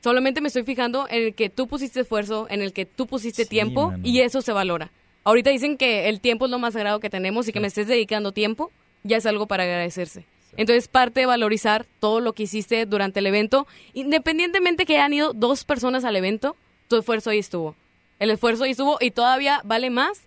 Solamente 0.03 0.39
me 0.39 0.50
estoy 0.50 0.62
fijando 0.62 1.08
en 1.10 1.24
el 1.24 1.34
que 1.34 1.50
tú 1.50 1.65
pusiste 1.67 2.01
esfuerzo, 2.01 2.46
en 2.51 2.61
el 2.61 2.74
que 2.74 2.85
tú 2.85 3.07
pusiste 3.07 3.46
Sí, 3.46 3.50
tiempo 3.50 3.90
mano. 3.90 4.03
y 4.05 4.20
eso 4.20 4.44
se 4.44 4.51
valora. 4.53 4.92
Ahorita 5.24 5.50
dicen 5.50 5.77
que 5.77 6.09
el 6.09 6.22
tiempo 6.22 6.46
es 6.46 6.51
lo 6.51 6.59
más 6.59 6.74
sagrado 6.75 7.00
que 7.00 7.09
tenemos 7.09 7.48
y 7.48 7.51
que 7.53 7.59
me 7.59 7.66
estés 7.66 7.88
dedicando 7.88 8.31
tiempo 8.31 8.72
ya 9.05 9.18
es 9.18 9.25
algo 9.25 9.48
para 9.48 9.63
agradecerse. 9.63 10.25
Entonces, 10.57 10.87
parte 10.87 11.22
de 11.22 11.25
valorizar 11.25 11.85
todo 12.00 12.20
lo 12.20 12.33
que 12.33 12.44
hiciste 12.44 12.85
durante 12.85 13.20
el 13.20 13.27
evento, 13.27 13.68
independientemente 13.94 14.85
que 14.85 14.96
hayan 14.96 15.13
ido 15.13 15.33
dos 15.33 15.63
personas 15.63 16.03
al 16.05 16.15
evento, 16.15 16.55
tu 16.87 16.98
esfuerzo 16.98 17.29
ahí 17.29 17.39
estuvo. 17.39 17.75
El 18.20 18.31
esfuerzo 18.31 18.63
ahí 18.63 18.72
estuvo 18.72 18.98
y 19.01 19.11
todavía 19.11 19.61
vale 19.63 19.89
más 19.89 20.22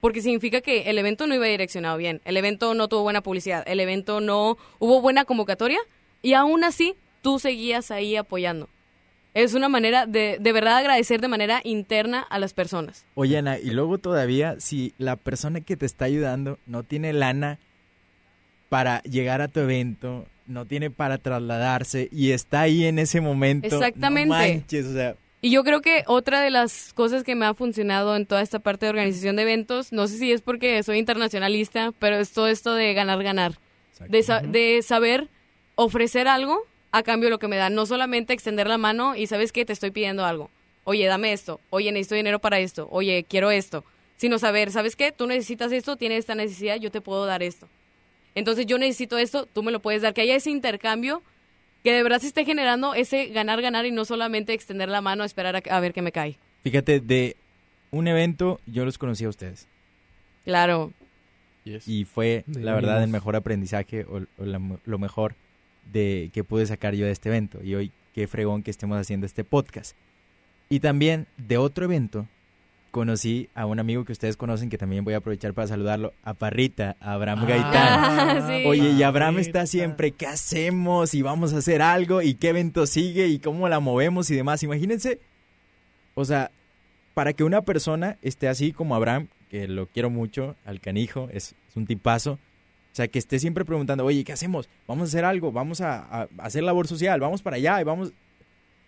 porque 0.00 0.22
significa 0.22 0.60
que 0.60 0.90
el 0.90 0.98
evento 0.98 1.26
no 1.26 1.34
iba 1.34 1.46
direccionado 1.46 1.98
bien, 1.98 2.20
el 2.24 2.36
evento 2.36 2.72
no 2.74 2.88
tuvo 2.88 3.02
buena 3.02 3.20
publicidad, 3.20 3.64
el 3.66 3.80
evento 3.80 4.20
no 4.20 4.56
hubo 4.78 5.00
buena 5.02 5.24
convocatoria 5.24 5.78
y 6.22 6.32
aún 6.32 6.64
así 6.64 6.94
tú 7.22 7.38
seguías 7.38 7.90
ahí 7.90 8.16
apoyando. 8.16 8.68
Es 9.32 9.54
una 9.54 9.68
manera 9.68 10.06
de, 10.06 10.38
de 10.40 10.52
verdad 10.52 10.78
agradecer 10.78 11.20
de 11.20 11.28
manera 11.28 11.60
interna 11.64 12.20
a 12.20 12.38
las 12.38 12.52
personas. 12.52 13.04
Oye, 13.14 13.38
Ana, 13.38 13.58
y 13.58 13.70
luego 13.70 13.98
todavía, 13.98 14.56
si 14.58 14.92
la 14.98 15.16
persona 15.16 15.60
que 15.60 15.76
te 15.76 15.86
está 15.86 16.06
ayudando 16.06 16.58
no 16.66 16.82
tiene 16.82 17.12
lana 17.12 17.58
para 18.70 19.02
llegar 19.02 19.42
a 19.42 19.48
tu 19.48 19.60
evento, 19.60 20.24
no 20.46 20.64
tiene 20.64 20.90
para 20.90 21.18
trasladarse 21.18 22.08
y 22.10 22.30
está 22.30 22.62
ahí 22.62 22.86
en 22.86 22.98
ese 22.98 23.20
momento. 23.20 23.68
no 23.68 23.76
Exactamente. 23.76 24.28
manches, 24.30 24.86
o 24.86 24.92
sea, 24.94 25.16
Y 25.42 25.50
yo 25.50 25.62
creo 25.64 25.80
que 25.82 26.04
otra 26.06 26.40
de 26.40 26.50
las 26.50 26.92
cosas 26.94 27.22
que 27.24 27.34
me 27.34 27.44
ha 27.46 27.52
funcionado 27.54 28.16
en 28.16 28.26
toda 28.26 28.40
esta 28.42 28.58
parte 28.60 28.86
de 28.86 28.90
organización 28.90 29.36
de 29.36 29.42
eventos, 29.42 29.92
no 29.92 30.06
sé 30.08 30.16
si 30.18 30.32
es 30.32 30.40
porque 30.40 30.82
soy 30.82 30.98
internacionalista, 30.98 31.92
pero 31.98 32.16
es 32.16 32.30
todo 32.32 32.48
esto 32.48 32.74
de 32.74 32.94
ganar, 32.94 33.22
ganar. 33.22 33.58
De, 34.08 34.22
sa- 34.22 34.40
de 34.40 34.80
saber 34.82 35.28
ofrecer 35.74 36.26
algo 36.28 36.58
a 36.92 37.02
cambio 37.02 37.26
de 37.26 37.30
lo 37.30 37.38
que 37.38 37.48
me 37.48 37.56
dan. 37.56 37.74
No 37.74 37.86
solamente 37.86 38.32
extender 38.32 38.66
la 38.66 38.78
mano 38.78 39.14
y 39.16 39.26
sabes 39.26 39.52
que 39.52 39.64
te 39.64 39.72
estoy 39.72 39.90
pidiendo 39.90 40.24
algo. 40.24 40.50
Oye, 40.84 41.06
dame 41.06 41.32
esto. 41.32 41.60
Oye, 41.70 41.92
necesito 41.92 42.14
dinero 42.14 42.38
para 42.38 42.58
esto. 42.60 42.88
Oye, 42.90 43.24
quiero 43.28 43.50
esto. 43.50 43.84
Sino 44.16 44.38
saber, 44.38 44.70
¿sabes 44.70 44.96
qué? 44.96 45.12
Tú 45.12 45.26
necesitas 45.26 45.70
esto, 45.72 45.96
tienes 45.96 46.20
esta 46.20 46.34
necesidad, 46.34 46.76
yo 46.76 46.90
te 46.90 47.00
puedo 47.00 47.26
dar 47.26 47.42
esto. 47.42 47.68
Entonces 48.34 48.66
yo 48.66 48.78
necesito 48.78 49.18
esto, 49.18 49.46
tú 49.46 49.62
me 49.62 49.72
lo 49.72 49.80
puedes 49.80 50.02
dar. 50.02 50.14
Que 50.14 50.20
haya 50.22 50.36
ese 50.36 50.50
intercambio, 50.50 51.22
que 51.82 51.92
de 51.92 52.02
verdad 52.02 52.20
se 52.20 52.26
esté 52.28 52.44
generando 52.44 52.94
ese 52.94 53.26
ganar, 53.28 53.60
ganar 53.62 53.86
y 53.86 53.90
no 53.90 54.04
solamente 54.04 54.52
extender 54.52 54.88
la 54.88 55.00
mano 55.00 55.22
a 55.22 55.26
esperar 55.26 55.56
a, 55.56 55.62
a 55.76 55.80
ver 55.80 55.92
qué 55.92 56.02
me 56.02 56.12
cae. 56.12 56.38
fíjate, 56.62 57.00
de 57.00 57.36
un 57.90 58.06
evento 58.06 58.60
yo 58.66 58.84
los 58.84 58.98
conocí 58.98 59.24
a 59.24 59.28
ustedes 59.30 59.66
Claro. 60.44 60.92
y 61.64 62.04
fue, 62.04 62.44
De 62.46 62.60
la 62.60 62.74
verdad, 62.74 63.02
el 63.02 63.10
mejor 63.10 63.36
aprendizaje 63.36 64.04
o, 64.04 64.18
o 64.38 64.44
la- 64.44 64.60
lo 64.84 64.98
mejor 64.98 65.34
de 65.92 66.30
que 66.32 66.44
pude 66.44 66.66
sacar 66.66 66.94
yo 66.94 67.04
de 67.06 67.12
este 67.12 67.28
evento. 67.30 67.62
Y 67.62 67.74
hoy, 67.74 67.92
qué 68.14 68.26
fregón 68.26 68.62
que 68.62 68.70
estemos 68.70 68.98
haciendo 68.98 69.26
este 69.26 69.44
podcast. 69.44 69.96
Y 70.68 70.80
también 70.80 71.26
de 71.36 71.58
otro 71.58 71.84
evento, 71.84 72.26
conocí 72.90 73.48
a 73.54 73.66
un 73.66 73.78
amigo 73.78 74.04
que 74.04 74.12
ustedes 74.12 74.36
conocen, 74.36 74.68
que 74.68 74.78
también 74.78 75.04
voy 75.04 75.14
a 75.14 75.18
aprovechar 75.18 75.54
para 75.54 75.68
saludarlo, 75.68 76.12
a 76.22 76.34
Parrita, 76.34 76.96
a 77.00 77.12
Abraham 77.12 77.46
Gaitán. 77.46 77.74
Ah, 77.74 78.46
sí. 78.48 78.64
Oye, 78.66 78.90
y 78.90 79.02
Abraham 79.02 79.38
está 79.38 79.66
siempre, 79.66 80.12
¿qué 80.12 80.26
hacemos? 80.26 81.14
Y 81.14 81.22
vamos 81.22 81.52
a 81.52 81.58
hacer 81.58 81.82
algo, 81.82 82.22
y 82.22 82.34
qué 82.34 82.48
evento 82.48 82.86
sigue, 82.86 83.28
y 83.28 83.38
cómo 83.38 83.68
la 83.68 83.80
movemos 83.80 84.30
y 84.30 84.36
demás. 84.36 84.62
Imagínense, 84.62 85.20
o 86.14 86.24
sea, 86.24 86.50
para 87.14 87.32
que 87.32 87.44
una 87.44 87.62
persona 87.62 88.18
esté 88.22 88.48
así 88.48 88.72
como 88.72 88.94
Abraham, 88.94 89.28
que 89.50 89.68
lo 89.68 89.86
quiero 89.86 90.10
mucho, 90.10 90.56
al 90.64 90.80
canijo, 90.80 91.28
es, 91.32 91.54
es 91.68 91.76
un 91.76 91.86
tipazo. 91.86 92.32
O 92.32 92.94
sea, 92.94 93.06
que 93.06 93.20
esté 93.20 93.38
siempre 93.38 93.64
preguntando, 93.64 94.04
oye, 94.04 94.24
¿qué 94.24 94.32
hacemos? 94.32 94.68
Vamos 94.88 95.04
a 95.04 95.08
hacer 95.08 95.24
algo, 95.24 95.52
vamos 95.52 95.80
a, 95.80 96.22
a 96.22 96.28
hacer 96.38 96.64
labor 96.64 96.88
social, 96.88 97.20
vamos 97.20 97.40
para 97.40 97.56
allá 97.56 97.80
y 97.80 97.84
vamos... 97.84 98.12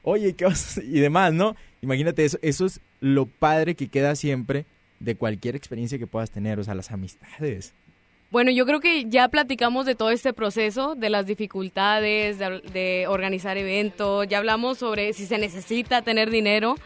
Oye, 0.03 0.35
¿qué 0.35 0.45
vas 0.45 0.61
a 0.65 0.71
hacer? 0.71 0.85
Y 0.85 0.99
demás, 0.99 1.33
¿no? 1.33 1.55
Imagínate, 1.83 2.25
eso, 2.25 2.39
eso 2.43 2.65
es 2.65 2.81
lo 3.01 3.27
padre 3.27 3.75
que 3.75 3.89
queda 3.89 4.15
siempre 4.15 4.67
de 5.01 5.17
cualquier 5.17 5.57
experiencia 5.57 5.99
que 5.99 6.07
puedas 6.07 6.31
tener, 6.31 6.61
o 6.61 6.65
sea, 6.65 6.75
las 6.75 6.93
amistades. 6.93 7.75
Bueno, 8.31 8.51
yo 8.51 8.65
creo 8.65 8.81
que 8.81 9.11
ya 9.11 9.29
platicamos 9.29 9.85
de 9.85 9.95
todo 9.95 10.11
este 10.11 10.33
proceso, 10.33 10.95
de 10.95 11.11
las 11.11 11.27
dificultades, 11.27 12.39
de, 12.39 13.05
organizar 13.09 13.59
eventos, 13.59 14.27
ya 14.29 14.39
hablamos 14.39 14.79
sobre 14.79 15.13
si 15.13 15.27
se 15.27 15.37
necesita 15.39 16.03
tener 16.03 16.31
dinero 16.31 16.77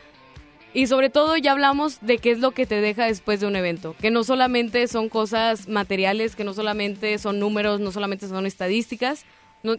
y 0.74 0.88
sobre 0.88 1.10
todo 1.10 1.36
ya 1.36 1.52
hablamos 1.52 2.00
de 2.00 2.18
qué 2.18 2.32
es 2.32 2.40
lo 2.40 2.50
que 2.50 2.66
te 2.66 2.80
deja 2.80 3.04
después 3.04 3.38
de 3.38 3.46
un 3.46 3.54
evento, 3.54 3.94
que 4.00 4.10
no 4.10 4.24
solamente 4.24 4.88
son 4.88 5.08
cosas 5.08 5.68
materiales, 5.68 6.34
que 6.34 6.42
no 6.42 6.52
solamente 6.52 7.16
son 7.18 7.38
números, 7.38 7.80
no 7.80 7.92
solamente 7.92 8.26
son 8.26 8.46
estadísticas. 8.46 9.24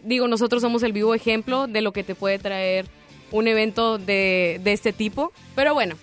Digo, 0.04 0.28
nosotros 0.28 0.62
somos 0.62 0.82
el 0.84 0.92
vivo 0.92 1.14
ejemplo 1.14 1.66
de 1.66 1.82
lo 1.82 1.92
que 1.92 2.04
te 2.04 2.14
puede 2.14 2.38
traer 2.38 2.86
un 3.30 3.48
evento 3.48 3.98
de, 3.98 4.60
de 4.62 4.72
este 4.72 4.92
tipo, 4.92 5.32
pero 5.54 5.74
bueno. 5.74 5.96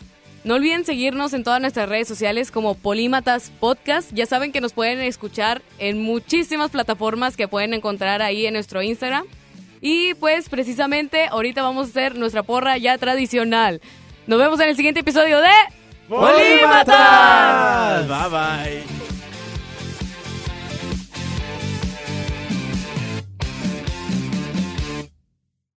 No 0.43 0.53
olviden 0.53 0.85
seguirnos 0.85 1.33
en 1.33 1.43
todas 1.43 1.59
nuestras 1.59 1.89
redes 1.89 2.07
sociales 2.07 2.51
como 2.51 2.75
Polímatas 2.75 3.51
Podcast. 3.59 4.11
Ya 4.13 4.27
saben 4.27 4.51
que 4.51 4.61
nos 4.61 4.73
pueden 4.73 5.01
escuchar 5.01 5.63
en 5.79 6.03
muchísimas 6.03 6.69
plataformas 6.69 7.35
que 7.35 7.47
pueden 7.47 7.73
encontrar 7.73 8.21
ahí 8.21 8.45
en 8.45 8.53
nuestro 8.53 8.83
Instagram. 8.83 9.25
Y 9.81 10.13
pues 10.15 10.49
precisamente 10.49 11.25
ahorita 11.31 11.63
vamos 11.63 11.87
a 11.87 11.89
hacer 11.89 12.15
nuestra 12.15 12.43
porra 12.43 12.77
ya 12.77 12.95
tradicional. 12.99 13.81
Nos 14.27 14.37
vemos 14.37 14.59
en 14.59 14.69
el 14.69 14.75
siguiente 14.75 14.99
episodio 14.99 15.41
de 15.41 15.49
¡Polímatas! 16.07 18.07
Bye 18.07 18.29
bye. 18.29 19.24